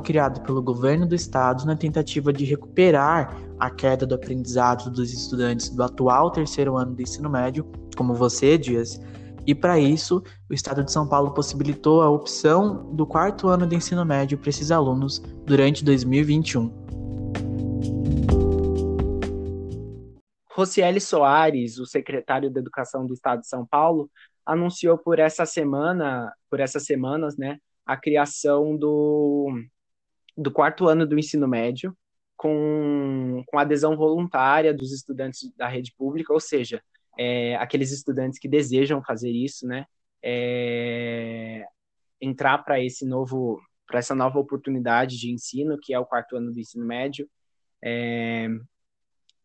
Criado 0.04 0.42
pelo 0.42 0.62
governo 0.62 1.08
do 1.08 1.16
estado 1.16 1.66
na 1.66 1.76
tentativa 1.76 2.32
de 2.32 2.46
recuperar 2.46 3.36
a 3.60 3.72
queda 3.72 4.06
do 4.06 4.14
aprendizado 4.14 4.92
dos 4.92 5.12
estudantes 5.12 5.70
do 5.70 5.82
atual 5.82 6.30
terceiro 6.30 6.78
ano 6.78 6.94
do 6.94 7.02
ensino 7.02 7.28
médio, 7.28 7.66
como 7.98 8.14
você, 8.14 8.56
Dias. 8.56 9.02
E 9.48 9.56
para 9.56 9.80
isso, 9.80 10.22
o 10.50 10.54
estado 10.54 10.84
de 10.84 10.92
São 10.92 11.08
Paulo 11.08 11.34
possibilitou 11.34 12.04
a 12.04 12.10
opção 12.10 12.94
do 12.94 13.08
quarto 13.08 13.48
ano 13.48 13.66
do 13.66 13.74
ensino 13.74 14.06
médio 14.06 14.38
para 14.38 14.50
esses 14.50 14.70
alunos 14.70 15.20
durante 15.44 15.84
2021. 15.84 16.86
Rocieli 20.52 21.02
Soares, 21.02 21.80
o 21.80 21.86
secretário 21.86 22.52
da 22.52 22.60
Educação 22.60 23.06
do 23.06 23.14
Estado 23.14 23.42
de 23.42 23.48
São 23.48 23.66
Paulo, 23.66 24.10
anunciou 24.46 24.98
por 24.98 25.18
essa 25.18 25.46
semana, 25.46 26.32
por 26.50 26.60
essas 26.60 26.86
semanas, 26.86 27.38
né, 27.38 27.58
a 27.86 27.98
criação 27.98 28.78
do, 28.78 29.52
do 30.38 30.52
quarto 30.52 30.88
ano 30.88 31.06
do 31.06 31.18
ensino 31.18 31.48
médio, 31.48 31.96
com, 32.36 33.44
com 33.48 33.60
adesão 33.60 33.96
voluntária 33.96 34.74
dos 34.74 34.92
estudantes 34.92 35.52
da 35.56 35.68
rede 35.68 35.94
pública, 35.98 36.34
ou 36.34 36.40
seja, 36.40 36.82
é, 37.18 37.56
aqueles 37.56 37.92
estudantes 37.92 38.40
que 38.40 38.48
desejam 38.48 39.02
fazer 39.04 39.32
isso, 39.32 39.66
né, 39.66 39.86
é, 40.24 41.66
entrar 42.20 42.58
para 42.60 42.84
esse 42.84 43.06
novo, 43.06 43.62
para 43.88 44.00
essa 44.00 44.14
nova 44.14 44.38
oportunidade 44.40 45.18
de 45.18 45.32
ensino, 45.32 45.78
que 45.82 45.94
é 45.94 46.00
o 46.00 46.06
quarto 46.06 46.36
ano 46.36 46.52
do 46.52 46.60
ensino 46.60 46.86
médio, 46.86 47.30
é, 47.84 48.50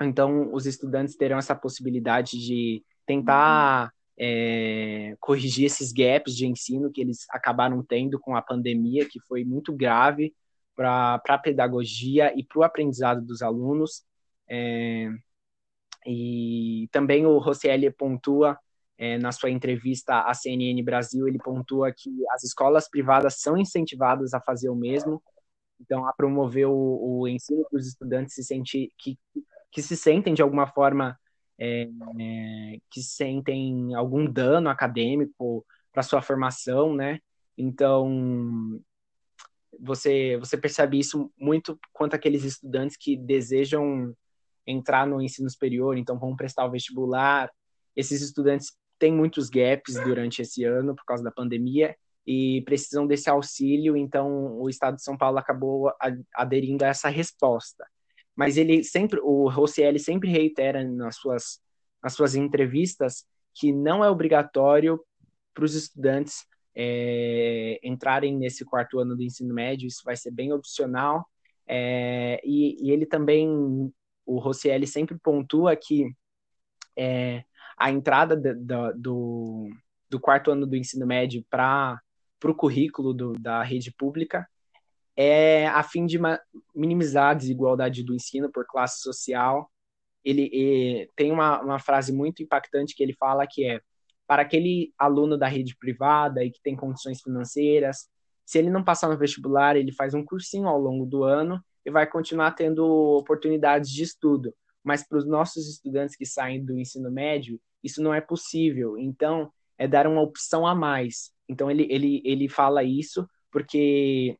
então, 0.02 0.52
os 0.54 0.66
estudantes 0.66 1.14
terão 1.14 1.38
essa 1.38 1.54
possibilidade 1.54 2.38
de 2.38 2.82
tentar 3.06 3.92
é, 4.18 5.14
corrigir 5.20 5.66
esses 5.66 5.92
gaps 5.92 6.34
de 6.34 6.46
ensino 6.46 6.90
que 6.90 7.00
eles 7.00 7.26
acabaram 7.30 7.82
tendo 7.82 8.18
com 8.18 8.34
a 8.34 8.42
pandemia, 8.42 9.06
que 9.06 9.20
foi 9.20 9.44
muito 9.44 9.72
grave 9.74 10.34
para 10.80 11.20
a 11.28 11.38
pedagogia 11.38 12.32
e 12.34 12.42
para 12.42 12.58
o 12.58 12.62
aprendizado 12.62 13.20
dos 13.20 13.42
alunos. 13.42 14.02
É, 14.48 15.10
e 16.06 16.88
também 16.90 17.26
o 17.26 17.36
Rosselli 17.36 17.90
pontua 17.90 18.58
é, 18.96 19.18
na 19.18 19.30
sua 19.30 19.50
entrevista 19.50 20.22
à 20.22 20.32
CNN 20.32 20.82
Brasil, 20.82 21.28
ele 21.28 21.36
pontua 21.38 21.92
que 21.92 22.10
as 22.30 22.44
escolas 22.44 22.88
privadas 22.88 23.42
são 23.42 23.58
incentivadas 23.58 24.32
a 24.32 24.40
fazer 24.40 24.70
o 24.70 24.74
mesmo, 24.74 25.22
então 25.78 26.06
a 26.06 26.14
promover 26.14 26.66
o, 26.66 27.20
o 27.20 27.28
ensino 27.28 27.62
para 27.68 27.78
os 27.78 27.86
estudantes 27.86 28.34
se 28.34 28.42
sentir 28.42 28.90
que 28.98 29.18
que 29.72 29.82
se 29.82 29.96
sentem 29.96 30.34
de 30.34 30.42
alguma 30.42 30.66
forma 30.66 31.16
é, 31.58 31.82
é, 31.82 32.78
que 32.90 33.02
sentem 33.02 33.94
algum 33.94 34.24
dano 34.24 34.68
acadêmico 34.68 35.64
para 35.92 36.02
sua 36.02 36.22
formação, 36.22 36.94
né? 36.94 37.20
Então 37.56 38.80
você 39.78 40.36
você 40.38 40.56
percebe 40.56 40.98
isso 40.98 41.30
muito 41.38 41.78
quanto 41.92 42.14
aqueles 42.14 42.44
estudantes 42.44 42.96
que 42.96 43.16
desejam 43.16 44.14
entrar 44.66 45.06
no 45.06 45.20
ensino 45.20 45.48
superior, 45.50 45.96
então 45.96 46.18
vão 46.18 46.36
prestar 46.36 46.66
o 46.66 46.70
vestibular. 46.70 47.50
Esses 47.96 48.22
estudantes 48.22 48.72
têm 48.98 49.12
muitos 49.12 49.48
gaps 49.48 49.94
durante 50.04 50.42
esse 50.42 50.64
ano 50.64 50.94
por 50.94 51.04
causa 51.04 51.24
da 51.24 51.30
pandemia 51.30 51.96
e 52.26 52.62
precisam 52.62 53.06
desse 53.06 53.30
auxílio, 53.30 53.96
então 53.96 54.58
o 54.60 54.68
Estado 54.68 54.96
de 54.96 55.02
São 55.02 55.16
Paulo 55.16 55.38
acabou 55.38 55.90
aderindo 56.34 56.84
a 56.84 56.88
essa 56.88 57.08
resposta. 57.08 57.84
mas 58.36 58.56
ele 58.56 58.82
sempre, 58.84 59.20
o 59.22 59.48
Rossielli 59.50 59.98
sempre 59.98 60.30
reitera 60.30 60.82
nas 60.84 61.16
suas, 61.16 61.60
nas 62.02 62.14
suas 62.14 62.34
entrevistas 62.34 63.26
que 63.54 63.72
não 63.72 64.04
é 64.04 64.08
obrigatório 64.08 64.98
para 65.52 65.64
os 65.64 65.74
estudantes 65.74 66.46
é, 66.74 67.80
entrarem 67.82 68.36
nesse 68.36 68.64
quarto 68.64 68.98
ano 68.98 69.16
do 69.16 69.22
ensino 69.22 69.54
médio, 69.54 69.86
isso 69.86 70.02
vai 70.04 70.16
ser 70.16 70.30
bem 70.30 70.52
opcional. 70.52 71.26
É, 71.66 72.40
e, 72.44 72.86
e, 72.86 72.90
ele 72.90 73.06
também, 73.06 73.48
o 74.26 74.38
Rossielli 74.38 74.86
sempre 74.86 75.18
pontua 75.18 75.76
que 75.76 76.14
é, 76.96 77.44
a 77.76 77.90
entrada 77.90 78.36
do, 78.94 79.70
do 80.08 80.20
quarto 80.20 80.50
ano 80.50 80.66
do 80.66 80.76
ensino 80.76 81.06
médio 81.06 81.44
para 81.48 82.00
o 82.44 82.54
currículo 82.54 83.14
do, 83.14 83.32
da 83.34 83.62
rede 83.62 83.92
pública 83.92 84.46
é 85.16 85.66
a 85.66 85.82
fim 85.82 86.06
de 86.06 86.18
minimizar 86.74 87.30
a 87.30 87.34
desigualdade 87.34 88.02
do 88.02 88.14
ensino 88.14 88.50
por 88.50 88.66
classe 88.66 89.00
social. 89.00 89.70
Ele, 90.24 91.08
tem 91.14 91.30
uma, 91.30 91.60
uma 91.60 91.78
frase 91.78 92.12
muito 92.12 92.42
impactante 92.42 92.94
que 92.94 93.02
ele 93.02 93.14
fala 93.14 93.46
que 93.46 93.66
é 93.66 93.80
para 94.30 94.42
aquele 94.42 94.94
aluno 94.96 95.36
da 95.36 95.48
rede 95.48 95.76
privada 95.76 96.44
e 96.44 96.52
que 96.52 96.62
tem 96.62 96.76
condições 96.76 97.20
financeiras, 97.20 98.08
se 98.46 98.58
ele 98.60 98.70
não 98.70 98.84
passar 98.84 99.08
no 99.08 99.18
vestibular, 99.18 99.74
ele 99.74 99.90
faz 99.90 100.14
um 100.14 100.24
cursinho 100.24 100.68
ao 100.68 100.78
longo 100.78 101.04
do 101.04 101.24
ano 101.24 101.60
e 101.84 101.90
vai 101.90 102.06
continuar 102.06 102.52
tendo 102.52 102.86
oportunidades 103.16 103.90
de 103.90 104.04
estudo. 104.04 104.54
Mas 104.84 105.02
para 105.02 105.18
os 105.18 105.26
nossos 105.26 105.68
estudantes 105.68 106.14
que 106.14 106.24
saem 106.24 106.64
do 106.64 106.78
ensino 106.78 107.10
médio, 107.10 107.60
isso 107.82 108.00
não 108.00 108.14
é 108.14 108.20
possível. 108.20 108.96
Então, 108.96 109.50
é 109.76 109.88
dar 109.88 110.06
uma 110.06 110.22
opção 110.22 110.64
a 110.64 110.76
mais. 110.76 111.32
Então, 111.48 111.68
ele, 111.68 111.88
ele, 111.90 112.22
ele 112.24 112.48
fala 112.48 112.84
isso 112.84 113.28
porque 113.50 114.38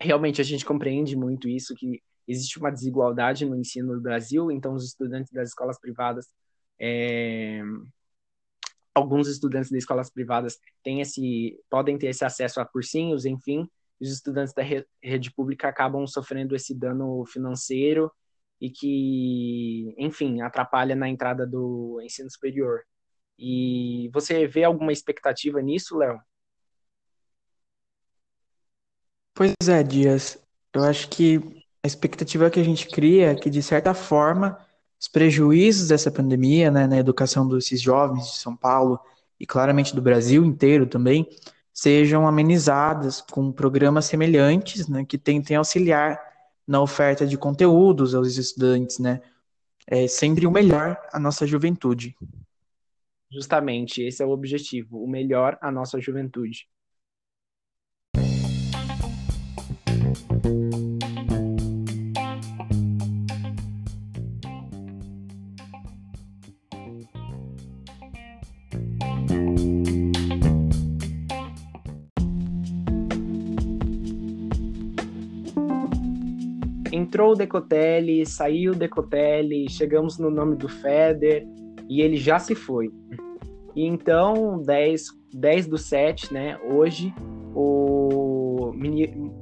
realmente 0.00 0.40
a 0.40 0.44
gente 0.44 0.64
compreende 0.64 1.14
muito 1.14 1.50
isso, 1.50 1.74
que 1.74 2.00
existe 2.26 2.58
uma 2.58 2.72
desigualdade 2.72 3.44
no 3.44 3.56
ensino 3.56 3.92
do 3.94 4.00
Brasil, 4.00 4.50
então 4.50 4.72
os 4.72 4.86
estudantes 4.86 5.30
das 5.30 5.50
escolas 5.50 5.78
privadas 5.78 6.28
é, 6.80 7.62
alguns 8.94 9.28
estudantes 9.28 9.70
de 9.70 9.78
escolas 9.78 10.10
privadas 10.10 10.58
têm 10.82 11.00
esse, 11.00 11.58
podem 11.70 11.98
ter 11.98 12.08
esse 12.08 12.24
acesso 12.24 12.60
a 12.60 12.66
cursinhos, 12.66 13.24
enfim, 13.24 13.68
os 14.00 14.10
estudantes 14.10 14.52
da 14.52 14.62
rede 15.02 15.32
pública 15.32 15.68
acabam 15.68 16.06
sofrendo 16.06 16.56
esse 16.56 16.74
dano 16.74 17.24
financeiro 17.26 18.10
e 18.60 18.70
que, 18.70 19.94
enfim, 19.98 20.40
atrapalha 20.40 20.94
na 20.94 21.08
entrada 21.08 21.46
do 21.46 22.00
ensino 22.02 22.30
superior. 22.30 22.82
E 23.38 24.10
você 24.12 24.46
vê 24.46 24.64
alguma 24.64 24.92
expectativa 24.92 25.60
nisso, 25.60 25.96
Léo? 25.96 26.20
Pois 29.34 29.54
é, 29.68 29.82
Dias. 29.82 30.38
Eu 30.74 30.84
acho 30.84 31.08
que 31.08 31.38
a 31.82 31.86
expectativa 31.86 32.50
que 32.50 32.60
a 32.60 32.64
gente 32.64 32.88
cria 32.88 33.32
é 33.32 33.34
que, 33.34 33.50
de 33.50 33.62
certa 33.62 33.94
forma, 33.94 34.58
os 35.02 35.08
prejuízos 35.08 35.88
dessa 35.88 36.12
pandemia 36.12 36.70
né, 36.70 36.86
na 36.86 36.96
educação 36.96 37.48
desses 37.48 37.82
jovens 37.82 38.24
de 38.24 38.38
São 38.38 38.56
Paulo 38.56 39.00
e 39.38 39.44
claramente 39.44 39.96
do 39.96 40.00
Brasil 40.00 40.44
inteiro 40.44 40.86
também 40.86 41.28
sejam 41.72 42.24
amenizadas 42.24 43.20
com 43.20 43.50
programas 43.50 44.04
semelhantes 44.04 44.86
né, 44.86 45.04
que 45.04 45.18
tentem 45.18 45.56
auxiliar 45.56 46.20
na 46.64 46.80
oferta 46.80 47.26
de 47.26 47.36
conteúdos 47.36 48.14
aos 48.14 48.36
estudantes, 48.36 49.00
né? 49.00 49.20
É 49.88 50.06
sempre 50.06 50.46
o 50.46 50.50
melhor 50.52 50.96
à 51.12 51.18
nossa 51.18 51.44
juventude. 51.44 52.14
Justamente, 53.28 54.02
esse 54.02 54.22
é 54.22 54.26
o 54.26 54.30
objetivo, 54.30 55.02
o 55.02 55.08
melhor 55.08 55.58
à 55.60 55.72
nossa 55.72 56.00
juventude. 56.00 56.68
Entrou 77.12 77.32
o 77.32 77.34
Decotelli, 77.34 78.24
saiu 78.24 78.72
o 78.72 78.74
Decotelli, 78.74 79.68
chegamos 79.68 80.18
no 80.18 80.30
nome 80.30 80.56
do 80.56 80.66
Feder 80.66 81.46
e 81.86 82.00
ele 82.00 82.16
já 82.16 82.38
se 82.38 82.54
foi. 82.54 82.90
E 83.76 83.84
então, 83.84 84.62
10, 84.62 85.08
10 85.34 85.66
do 85.66 85.76
7, 85.76 86.32
né, 86.32 86.58
hoje, 86.70 87.12
o 87.54 88.72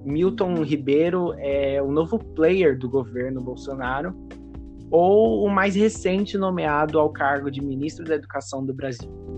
Milton 0.04 0.64
Ribeiro 0.64 1.32
é 1.38 1.80
o 1.80 1.92
novo 1.92 2.18
player 2.18 2.76
do 2.76 2.90
governo 2.90 3.40
Bolsonaro, 3.40 4.14
ou 4.90 5.44
o 5.44 5.48
mais 5.48 5.76
recente 5.76 6.36
nomeado 6.36 6.98
ao 6.98 7.12
cargo 7.12 7.50
de 7.52 7.62
ministro 7.62 8.04
da 8.04 8.16
Educação 8.16 8.66
do 8.66 8.74
Brasil. 8.74 9.29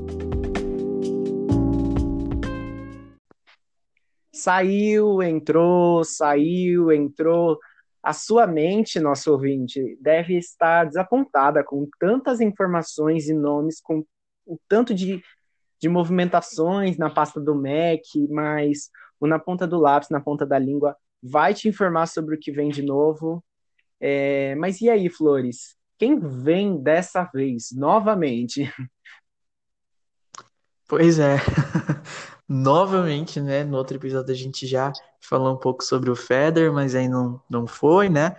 Saiu, 4.42 5.22
entrou, 5.22 6.02
saiu, 6.02 6.90
entrou 6.90 7.60
a 8.02 8.12
sua 8.12 8.44
mente, 8.44 8.98
nosso 8.98 9.30
ouvinte, 9.30 9.96
deve 10.00 10.36
estar 10.36 10.86
desapontada 10.86 11.62
com 11.62 11.88
tantas 11.96 12.40
informações 12.40 13.28
e 13.28 13.34
nomes, 13.34 13.80
com 13.80 14.04
o 14.44 14.58
tanto 14.68 14.92
de, 14.92 15.22
de 15.80 15.88
movimentações 15.88 16.98
na 16.98 17.08
pasta 17.08 17.40
do 17.40 17.54
Mac, 17.54 18.02
mas 18.30 18.90
o 19.20 19.28
na 19.28 19.38
ponta 19.38 19.64
do 19.64 19.78
lápis, 19.78 20.10
na 20.10 20.20
ponta 20.20 20.44
da 20.44 20.58
língua, 20.58 20.96
vai 21.22 21.54
te 21.54 21.68
informar 21.68 22.06
sobre 22.06 22.34
o 22.34 22.38
que 22.40 22.50
vem 22.50 22.68
de 22.68 22.82
novo. 22.82 23.44
É, 24.00 24.56
mas 24.56 24.80
e 24.80 24.90
aí, 24.90 25.08
Flores? 25.08 25.76
Quem 25.96 26.18
vem 26.18 26.82
dessa 26.82 27.22
vez, 27.32 27.68
novamente? 27.70 28.68
Pois 30.88 31.20
é. 31.20 31.36
Novamente, 32.54 33.40
né? 33.40 33.64
No 33.64 33.78
outro 33.78 33.96
episódio 33.96 34.30
a 34.30 34.36
gente 34.36 34.66
já 34.66 34.92
falou 35.18 35.54
um 35.54 35.56
pouco 35.56 35.82
sobre 35.82 36.10
o 36.10 36.14
Feder, 36.14 36.70
mas 36.70 36.94
aí 36.94 37.08
não, 37.08 37.40
não 37.48 37.66
foi, 37.66 38.10
né? 38.10 38.36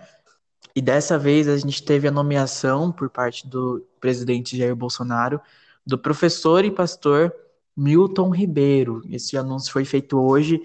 E 0.72 0.80
dessa 0.80 1.18
vez 1.18 1.48
a 1.48 1.56
gente 1.58 1.82
teve 1.82 2.06
a 2.06 2.12
nomeação 2.12 2.92
por 2.92 3.10
parte 3.10 3.44
do 3.48 3.84
presidente 3.98 4.56
Jair 4.56 4.76
Bolsonaro 4.76 5.40
do 5.84 5.98
professor 5.98 6.64
e 6.64 6.70
pastor 6.70 7.34
Milton 7.76 8.30
Ribeiro. 8.30 9.02
Esse 9.10 9.36
anúncio 9.36 9.72
foi 9.72 9.84
feito 9.84 10.16
hoje, 10.16 10.64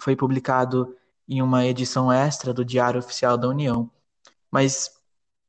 foi, 0.00 0.16
publicado 0.16 0.96
em 1.28 1.40
uma 1.40 1.64
edição 1.64 2.10
extra 2.10 2.52
do 2.52 2.64
Diário 2.64 2.98
Oficial 2.98 3.38
da 3.38 3.48
União. 3.48 3.88
Mas 4.50 4.90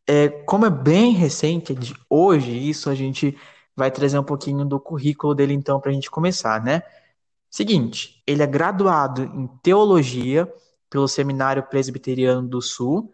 é, 0.06 0.30
como 0.30 0.68
é 0.68 0.70
bem 0.70 1.14
recente, 1.14 1.72
é 1.72 1.76
de 1.76 1.96
hoje, 2.08 2.52
isso 2.52 2.88
a 2.88 2.94
gente 2.94 3.36
vai 3.76 3.90
trazer 3.90 4.20
um 4.20 4.24
pouquinho 4.24 4.64
do 4.64 4.80
currículo 4.80 5.34
dele 5.34 5.56
então 5.56 5.80
para 5.80 5.90
a 5.90 5.94
gente 5.94 6.12
começar, 6.12 6.64
né? 6.64 6.84
Seguinte, 7.56 8.22
ele 8.28 8.44
é 8.44 8.46
graduado 8.46 9.24
em 9.24 9.48
teologia 9.64 10.46
pelo 10.90 11.08
Seminário 11.08 11.64
Presbiteriano 11.64 12.46
do 12.46 12.62
Sul. 12.62 13.14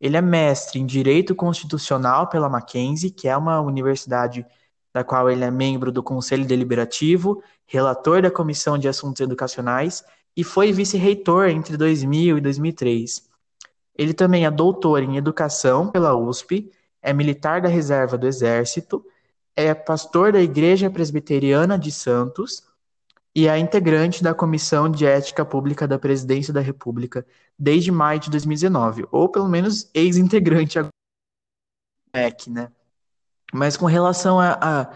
Ele 0.00 0.16
é 0.16 0.20
mestre 0.20 0.78
em 0.78 0.86
Direito 0.86 1.34
Constitucional 1.34 2.28
pela 2.28 2.48
Mackenzie, 2.48 3.10
que 3.10 3.26
é 3.26 3.36
uma 3.36 3.60
universidade 3.60 4.46
da 4.94 5.02
qual 5.02 5.28
ele 5.28 5.42
é 5.42 5.50
membro 5.50 5.90
do 5.90 6.04
Conselho 6.04 6.46
Deliberativo, 6.46 7.42
relator 7.66 8.22
da 8.22 8.30
Comissão 8.30 8.78
de 8.78 8.86
Assuntos 8.86 9.20
Educacionais 9.22 10.04
e 10.36 10.44
foi 10.44 10.70
vice-reitor 10.70 11.48
entre 11.48 11.76
2000 11.76 12.38
e 12.38 12.40
2003. 12.40 13.28
Ele 13.98 14.14
também 14.14 14.46
é 14.46 14.52
doutor 14.52 15.02
em 15.02 15.16
Educação 15.16 15.90
pela 15.90 16.16
USP, 16.16 16.70
é 17.02 17.12
militar 17.12 17.60
da 17.60 17.68
Reserva 17.68 18.16
do 18.16 18.28
Exército, 18.28 19.04
é 19.56 19.74
pastor 19.74 20.30
da 20.30 20.40
Igreja 20.40 20.88
Presbiteriana 20.88 21.76
de 21.76 21.90
Santos 21.90 22.69
e 23.40 23.48
é 23.48 23.58
integrante 23.58 24.22
da 24.22 24.34
Comissão 24.34 24.90
de 24.90 25.06
Ética 25.06 25.46
Pública 25.46 25.88
da 25.88 25.98
Presidência 25.98 26.52
da 26.52 26.60
República 26.60 27.26
desde 27.58 27.90
maio 27.90 28.20
de 28.20 28.28
2019, 28.28 29.06
ou 29.10 29.30
pelo 29.30 29.48
menos 29.48 29.90
ex-integrante 29.94 30.78
agora 30.78 30.92
MEC, 32.14 32.50
né? 32.50 32.70
Mas 33.50 33.78
com 33.78 33.86
relação 33.86 34.38
a, 34.38 34.58
a 34.60 34.92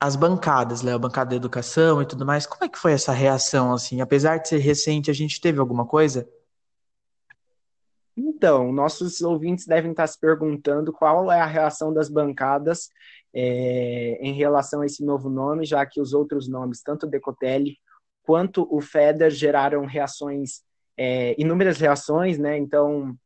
as 0.00 0.16
bancadas, 0.16 0.80
né, 0.80 0.94
a 0.94 0.98
bancada 0.98 1.30
da 1.30 1.36
educação 1.36 2.00
e 2.00 2.06
tudo 2.06 2.24
mais, 2.24 2.46
como 2.46 2.64
é 2.64 2.68
que 2.68 2.78
foi 2.78 2.92
essa 2.92 3.12
reação, 3.12 3.74
assim? 3.74 4.00
Apesar 4.00 4.38
de 4.38 4.48
ser 4.48 4.58
recente, 4.58 5.10
a 5.10 5.14
gente 5.14 5.38
teve 5.38 5.58
alguma 5.58 5.84
coisa? 5.84 6.26
Então, 8.16 8.72
nossos 8.72 9.20
ouvintes 9.20 9.66
devem 9.66 9.90
estar 9.90 10.06
se 10.06 10.18
perguntando 10.18 10.92
qual 10.92 11.30
é 11.30 11.40
a 11.40 11.46
reação 11.46 11.92
das 11.92 12.08
bancadas 12.08 12.88
é, 13.34 14.18
em 14.20 14.32
relação 14.32 14.80
a 14.80 14.86
esse 14.86 15.04
novo 15.04 15.28
nome, 15.28 15.64
já 15.64 15.84
que 15.84 16.00
os 16.00 16.12
outros 16.12 16.48
nomes, 16.48 16.82
tanto 16.82 17.06
o 17.06 17.08
Decotelli 17.08 17.76
quanto 18.22 18.66
o 18.70 18.80
FEDER, 18.80 19.30
geraram 19.30 19.86
reações, 19.86 20.62
é, 20.96 21.34
inúmeras 21.40 21.78
reações, 21.78 22.38
né? 22.38 22.58
Então, 22.58 23.16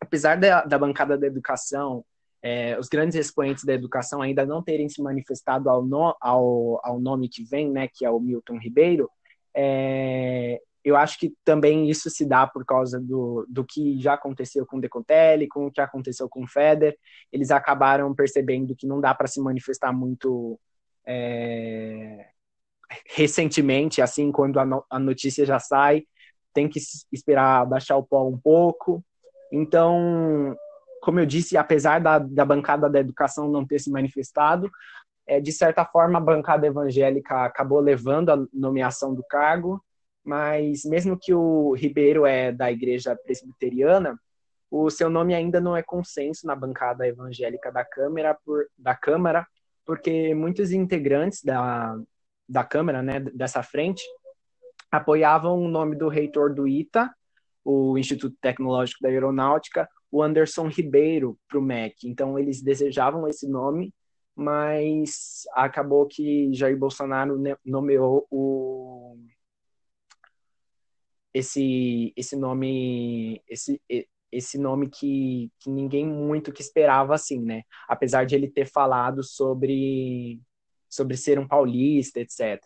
apesar 0.00 0.36
da, 0.38 0.64
da 0.64 0.78
bancada 0.78 1.18
da 1.18 1.26
educação, 1.26 2.04
é, 2.42 2.78
os 2.78 2.88
grandes 2.88 3.16
expoentes 3.16 3.64
da 3.64 3.74
educação 3.74 4.22
ainda 4.22 4.46
não 4.46 4.62
terem 4.62 4.88
se 4.88 5.02
manifestado 5.02 5.68
ao, 5.68 5.84
no, 5.84 6.16
ao, 6.20 6.80
ao 6.82 6.98
nome 6.98 7.28
que 7.28 7.44
vem, 7.44 7.70
né, 7.70 7.86
que 7.86 8.04
é 8.04 8.10
o 8.10 8.18
Milton 8.18 8.58
Ribeiro, 8.58 9.10
é, 9.54 10.60
eu 10.84 10.96
acho 10.96 11.18
que 11.18 11.34
também 11.44 11.90
isso 11.90 12.08
se 12.08 12.24
dá 12.24 12.46
por 12.46 12.64
causa 12.64 12.98
do, 12.98 13.46
do 13.48 13.64
que 13.64 14.00
já 14.00 14.14
aconteceu 14.14 14.64
com 14.66 14.78
o 14.78 14.80
Decotelli, 14.80 15.46
com 15.46 15.66
o 15.66 15.70
que 15.70 15.80
aconteceu 15.80 16.28
com 16.28 16.44
o 16.44 16.48
Feder. 16.48 16.96
Eles 17.30 17.50
acabaram 17.50 18.14
percebendo 18.14 18.74
que 18.74 18.86
não 18.86 19.00
dá 19.00 19.14
para 19.14 19.26
se 19.26 19.40
manifestar 19.40 19.92
muito 19.92 20.58
é, 21.06 22.28
recentemente, 23.14 24.00
assim, 24.00 24.32
quando 24.32 24.58
a, 24.58 24.64
no, 24.64 24.84
a 24.88 24.98
notícia 24.98 25.44
já 25.44 25.58
sai, 25.58 26.04
tem 26.54 26.68
que 26.68 26.80
esperar 27.12 27.66
baixar 27.66 27.96
o 27.96 28.02
pó 28.02 28.26
um 28.26 28.38
pouco. 28.38 29.04
Então, 29.52 30.56
como 31.02 31.20
eu 31.20 31.26
disse, 31.26 31.56
apesar 31.56 32.00
da, 32.00 32.18
da 32.18 32.44
bancada 32.44 32.88
da 32.88 33.00
educação 33.00 33.50
não 33.50 33.66
ter 33.66 33.78
se 33.80 33.90
manifestado, 33.90 34.70
é, 35.26 35.40
de 35.40 35.52
certa 35.52 35.84
forma 35.84 36.18
a 36.18 36.22
bancada 36.22 36.66
evangélica 36.66 37.44
acabou 37.44 37.80
levando 37.80 38.30
a 38.30 38.46
nomeação 38.52 39.14
do 39.14 39.22
cargo 39.22 39.82
mas 40.24 40.84
mesmo 40.84 41.18
que 41.18 41.32
o 41.34 41.72
Ribeiro 41.74 42.26
é 42.26 42.52
da 42.52 42.70
igreja 42.70 43.16
presbiteriana, 43.16 44.18
o 44.70 44.88
seu 44.90 45.10
nome 45.10 45.34
ainda 45.34 45.60
não 45.60 45.76
é 45.76 45.82
consenso 45.82 46.46
na 46.46 46.54
bancada 46.54 47.06
evangélica 47.06 47.72
da 47.72 47.84
Câmara, 47.84 48.36
por, 48.44 48.66
da 48.78 48.94
Câmara 48.94 49.46
porque 49.90 50.36
muitos 50.36 50.70
integrantes 50.70 51.42
da, 51.42 51.98
da 52.48 52.62
Câmara, 52.62 53.02
né, 53.02 53.18
dessa 53.18 53.60
frente, 53.60 54.04
apoiavam 54.88 55.60
o 55.60 55.68
nome 55.68 55.96
do 55.96 56.06
reitor 56.06 56.54
do 56.54 56.68
ITA, 56.68 57.12
o 57.64 57.98
Instituto 57.98 58.36
Tecnológico 58.40 59.02
da 59.02 59.08
Aeronáutica, 59.08 59.88
o 60.08 60.22
Anderson 60.22 60.68
Ribeiro, 60.68 61.36
para 61.48 61.58
o 61.58 61.62
MEC. 61.62 62.08
Então, 62.08 62.38
eles 62.38 62.62
desejavam 62.62 63.26
esse 63.26 63.48
nome, 63.48 63.92
mas 64.32 65.42
acabou 65.54 66.06
que 66.06 66.52
Jair 66.52 66.78
Bolsonaro 66.78 67.42
nomeou 67.64 68.28
o 68.30 69.16
esse 71.32 72.12
esse 72.16 72.36
nome 72.36 73.42
esse 73.48 73.80
esse 74.32 74.58
nome 74.58 74.88
que, 74.88 75.50
que 75.58 75.68
ninguém 75.68 76.06
muito 76.06 76.52
que 76.52 76.62
esperava 76.62 77.14
assim, 77.14 77.40
né? 77.40 77.62
Apesar 77.88 78.24
de 78.24 78.34
ele 78.34 78.48
ter 78.48 78.66
falado 78.66 79.22
sobre 79.24 80.40
sobre 80.88 81.16
ser 81.16 81.38
um 81.38 81.46
paulista, 81.46 82.20
etc. 82.20 82.60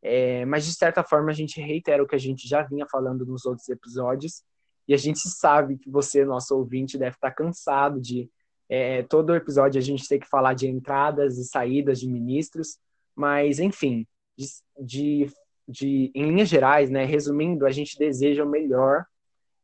É, 0.00 0.44
mas 0.44 0.64
de 0.64 0.74
certa 0.74 1.04
forma 1.04 1.30
a 1.30 1.34
gente 1.34 1.60
reitera 1.60 2.02
o 2.02 2.06
que 2.06 2.16
a 2.16 2.18
gente 2.18 2.48
já 2.48 2.62
vinha 2.62 2.86
falando 2.90 3.24
nos 3.24 3.44
outros 3.46 3.68
episódios 3.68 4.42
e 4.86 4.94
a 4.94 4.96
gente 4.96 5.20
sabe 5.20 5.78
que 5.78 5.88
você, 5.88 6.24
nosso 6.24 6.56
ouvinte, 6.56 6.98
deve 6.98 7.14
estar 7.16 7.30
cansado 7.30 8.00
de 8.00 8.28
é, 8.68 9.02
todo 9.02 9.34
episódio 9.34 9.78
a 9.78 9.82
gente 9.82 10.08
ter 10.08 10.18
que 10.18 10.28
falar 10.28 10.54
de 10.54 10.66
entradas 10.66 11.38
e 11.38 11.44
saídas 11.44 12.00
de 12.00 12.08
ministros, 12.08 12.78
mas 13.14 13.58
enfim, 13.58 14.06
de, 14.36 14.46
de 14.80 15.26
de, 15.72 16.12
em 16.14 16.30
linhas 16.30 16.50
gerais, 16.50 16.90
né, 16.90 17.04
resumindo, 17.04 17.66
a 17.66 17.70
gente 17.70 17.98
deseja 17.98 18.44
o 18.44 18.48
melhor 18.48 19.06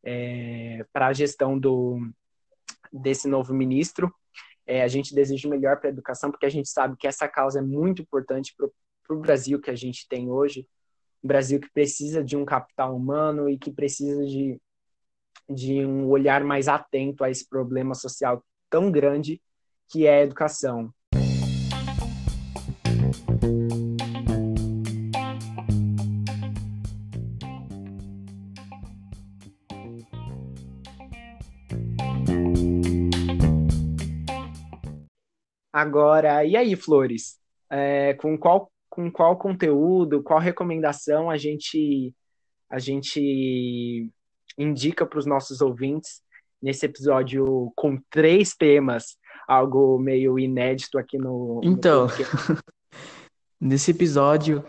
é, 0.03 0.85
para 0.91 1.09
a 1.09 1.13
gestão 1.13 1.59
do, 1.59 2.01
desse 2.91 3.29
novo 3.29 3.53
ministro. 3.53 4.13
É, 4.67 4.83
a 4.83 4.89
gente 4.89 5.15
deseja 5.15 5.47
o 5.47 5.51
melhor 5.51 5.79
para 5.79 5.91
a 5.91 5.93
educação, 5.93 6.31
porque 6.31 6.47
a 6.47 6.51
gente 6.51 6.69
sabe 6.69 6.97
que 6.97 7.07
essa 7.07 7.29
causa 7.29 7.59
é 7.59 7.63
muito 7.63 8.01
importante 8.01 8.55
para 8.57 9.17
o 9.17 9.21
Brasil 9.21 9.61
que 9.61 9.71
a 9.71 9.77
gente 9.77 10.09
tem 10.09 10.31
hoje. 10.31 10.67
Um 11.23 11.29
Brasil 11.29 11.61
que 11.61 11.71
precisa 11.71 12.25
de 12.25 12.37
um 12.37 12.45
capital 12.45 12.97
humano 12.97 13.49
e 13.49 13.59
que 13.59 13.71
precisa 13.71 14.25
de, 14.25 14.59
de 15.49 15.85
um 15.85 16.09
olhar 16.09 16.43
mais 16.43 16.69
atento 16.69 17.23
a 17.23 17.31
esse 17.31 17.47
problema 17.47 17.95
social 17.95 18.43
tão 18.71 18.91
grande 18.91 19.43
que 19.91 20.07
é 20.07 20.21
a 20.21 20.23
educação. 20.23 20.93
Agora, 35.79 36.45
e 36.45 36.57
aí, 36.57 36.75
Flores? 36.75 37.39
É, 37.71 38.13
com 38.15 38.37
qual 38.37 38.69
com 38.91 39.13
qual 39.13 39.37
conteúdo, 39.37 40.25
qual 40.25 40.41
recomendação 40.41 41.31
a 41.31 41.37
gente 41.37 42.13
a 42.69 42.81
gente 42.81 44.11
indica 44.59 45.07
para 45.07 45.21
os 45.21 45.25
nossos 45.25 45.61
ouvintes 45.61 46.21
nesse 46.61 46.85
episódio 46.85 47.73
com 47.77 47.97
três 48.11 48.57
temas, 48.57 49.17
algo 49.47 50.01
meio 50.01 50.37
inédito 50.37 50.99
aqui 50.99 51.17
no. 51.17 51.61
Então, 51.63 52.09
no 52.09 52.59
nesse 53.69 53.93
episódio 53.93 54.65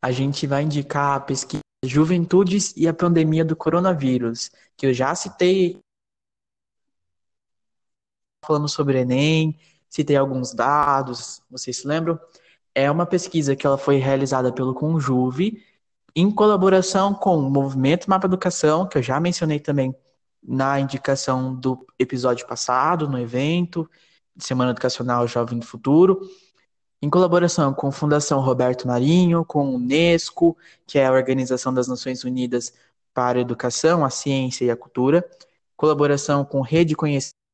a 0.00 0.10
gente 0.10 0.46
vai 0.46 0.62
indicar 0.62 1.16
a 1.16 1.20
pesquisa 1.20 1.60
Juventudes 1.84 2.74
e 2.78 2.88
a 2.88 2.94
pandemia 2.94 3.44
do 3.44 3.54
coronavírus, 3.54 4.50
que 4.74 4.86
eu 4.86 4.94
já 4.94 5.14
citei 5.14 5.78
falando 8.42 8.68
sobre 8.68 9.00
Enem, 9.00 9.58
citei 9.88 10.16
alguns 10.16 10.52
dados, 10.52 11.42
vocês 11.50 11.78
se 11.78 11.86
lembram? 11.86 12.18
É 12.74 12.90
uma 12.90 13.06
pesquisa 13.06 13.56
que 13.56 13.66
ela 13.66 13.78
foi 13.78 13.96
realizada 13.96 14.52
pelo 14.52 14.74
Conjuve, 14.74 15.62
em 16.14 16.30
colaboração 16.30 17.14
com 17.14 17.36
o 17.38 17.50
Movimento 17.50 18.08
Mapa 18.08 18.26
Educação, 18.26 18.86
que 18.86 18.98
eu 18.98 19.02
já 19.02 19.20
mencionei 19.20 19.60
também 19.60 19.94
na 20.42 20.78
indicação 20.80 21.54
do 21.54 21.86
episódio 21.98 22.46
passado, 22.46 23.08
no 23.08 23.18
evento 23.18 23.88
Semana 24.38 24.70
Educacional 24.70 25.26
Jovem 25.26 25.58
do 25.58 25.66
Futuro, 25.66 26.20
em 27.00 27.08
colaboração 27.10 27.72
com 27.72 27.88
a 27.88 27.92
Fundação 27.92 28.40
Roberto 28.40 28.86
Marinho, 28.86 29.44
com 29.44 29.60
a 29.60 29.64
Unesco, 29.64 30.56
que 30.86 30.98
é 30.98 31.06
a 31.06 31.12
Organização 31.12 31.72
das 31.72 31.88
Nações 31.88 32.24
Unidas 32.24 32.72
para 33.14 33.38
a 33.38 33.42
Educação, 33.42 34.04
a 34.04 34.10
Ciência 34.10 34.64
e 34.64 34.70
a 34.70 34.76
Cultura, 34.76 35.28
colaboração 35.76 36.44
com 36.44 36.60
Rede 36.60 36.94
Conhecimento 36.94 37.45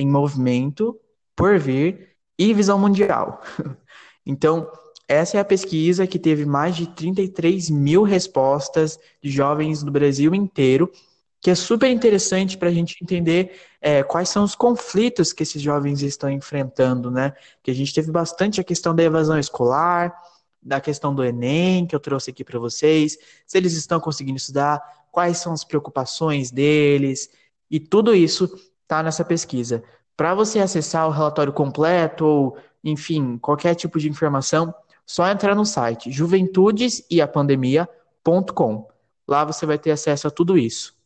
em 0.00 0.08
movimento, 0.08 0.98
por 1.36 1.58
vir 1.58 2.10
e 2.38 2.52
visão 2.54 2.78
mundial. 2.78 3.42
Então, 4.26 4.70
essa 5.08 5.38
é 5.38 5.40
a 5.40 5.44
pesquisa 5.44 6.06
que 6.06 6.18
teve 6.18 6.44
mais 6.44 6.76
de 6.76 6.86
33 6.86 7.68
mil 7.70 8.02
respostas 8.04 8.96
de 9.20 9.28
jovens 9.28 9.82
do 9.82 9.90
Brasil 9.90 10.32
inteiro, 10.34 10.92
que 11.40 11.50
é 11.50 11.54
super 11.54 11.90
interessante 11.90 12.56
para 12.56 12.68
a 12.68 12.72
gente 12.72 12.96
entender 13.02 13.58
é, 13.80 14.04
quais 14.04 14.28
são 14.28 14.44
os 14.44 14.54
conflitos 14.54 15.32
que 15.32 15.42
esses 15.42 15.60
jovens 15.60 16.02
estão 16.02 16.30
enfrentando, 16.30 17.10
né? 17.10 17.32
Que 17.62 17.70
a 17.70 17.74
gente 17.74 17.92
teve 17.92 18.12
bastante 18.12 18.60
a 18.60 18.64
questão 18.64 18.94
da 18.94 19.02
evasão 19.02 19.36
escolar, 19.36 20.14
da 20.62 20.80
questão 20.80 21.12
do 21.14 21.24
Enem, 21.24 21.86
que 21.86 21.96
eu 21.96 22.00
trouxe 22.00 22.30
aqui 22.30 22.44
para 22.44 22.58
vocês, 22.58 23.18
se 23.46 23.58
eles 23.58 23.72
estão 23.72 23.98
conseguindo 23.98 24.36
estudar, 24.36 24.80
quais 25.10 25.38
são 25.38 25.52
as 25.52 25.64
preocupações 25.64 26.50
deles, 26.50 27.30
e 27.70 27.80
tudo 27.80 28.14
isso 28.14 28.48
está 28.90 29.02
nessa 29.04 29.24
pesquisa. 29.24 29.84
Para 30.16 30.34
você 30.34 30.58
acessar 30.58 31.06
o 31.06 31.12
relatório 31.12 31.52
completo 31.52 32.26
ou, 32.26 32.56
enfim, 32.82 33.38
qualquer 33.38 33.76
tipo 33.76 34.00
de 34.00 34.10
informação, 34.10 34.74
só 35.06 35.28
entrar 35.28 35.54
no 35.54 35.64
site 35.64 36.10
juventudeseapandemia.com. 36.10 38.88
Lá 39.28 39.44
você 39.44 39.64
vai 39.64 39.78
ter 39.78 39.92
acesso 39.92 40.26
a 40.26 40.30
tudo 40.30 40.58
isso. 40.58 40.98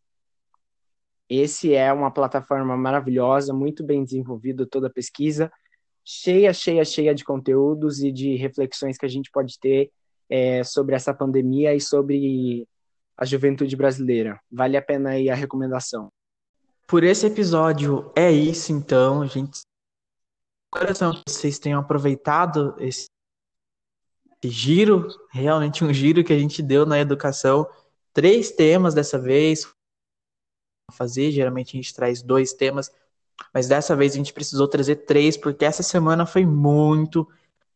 Esse 1.28 1.74
é 1.74 1.92
uma 1.92 2.10
plataforma 2.10 2.74
maravilhosa, 2.76 3.52
muito 3.52 3.84
bem 3.84 4.02
desenvolvida 4.02 4.66
toda 4.66 4.86
a 4.86 4.90
pesquisa, 4.90 5.52
cheia, 6.04 6.52
cheia, 6.52 6.84
cheia 6.84 7.14
de 7.14 7.24
conteúdos 7.24 8.02
e 8.02 8.10
de 8.10 8.34
reflexões 8.36 8.96
que 8.96 9.06
a 9.06 9.08
gente 9.08 9.30
pode 9.30 9.58
ter 9.58 9.90
é, 10.28 10.64
sobre 10.64 10.94
essa 10.94 11.14
pandemia 11.14 11.74
e 11.74 11.80
sobre 11.80 12.66
a 13.16 13.24
juventude 13.24 13.76
brasileira. 13.76 14.40
Vale 14.50 14.76
a 14.76 14.82
pena 14.82 15.10
aí 15.10 15.30
a 15.30 15.34
recomendação. 15.34 16.10
Por 16.86 17.02
esse 17.02 17.26
episódio 17.26 18.12
é 18.14 18.30
isso, 18.30 18.72
então, 18.72 19.26
gente. 19.26 19.60
Coração 20.70 21.12
que 21.12 21.32
vocês 21.32 21.58
tenham 21.58 21.80
aproveitado 21.80 22.74
esse 22.78 23.06
giro, 24.44 25.08
realmente 25.30 25.84
um 25.84 25.92
giro 25.92 26.22
que 26.22 26.32
a 26.32 26.38
gente 26.38 26.62
deu 26.62 26.84
na 26.84 26.98
educação. 26.98 27.66
Três 28.12 28.50
temas 28.50 28.92
dessa 28.92 29.18
vez. 29.18 29.66
Fazer, 30.92 31.30
geralmente 31.30 31.76
a 31.76 31.80
gente 31.80 31.94
traz 31.94 32.22
dois 32.22 32.52
temas, 32.52 32.92
mas 33.52 33.66
dessa 33.66 33.96
vez 33.96 34.12
a 34.12 34.16
gente 34.16 34.34
precisou 34.34 34.68
trazer 34.68 34.96
três, 34.96 35.36
porque 35.36 35.64
essa 35.64 35.82
semana 35.82 36.26
foi 36.26 36.44
muito 36.44 37.26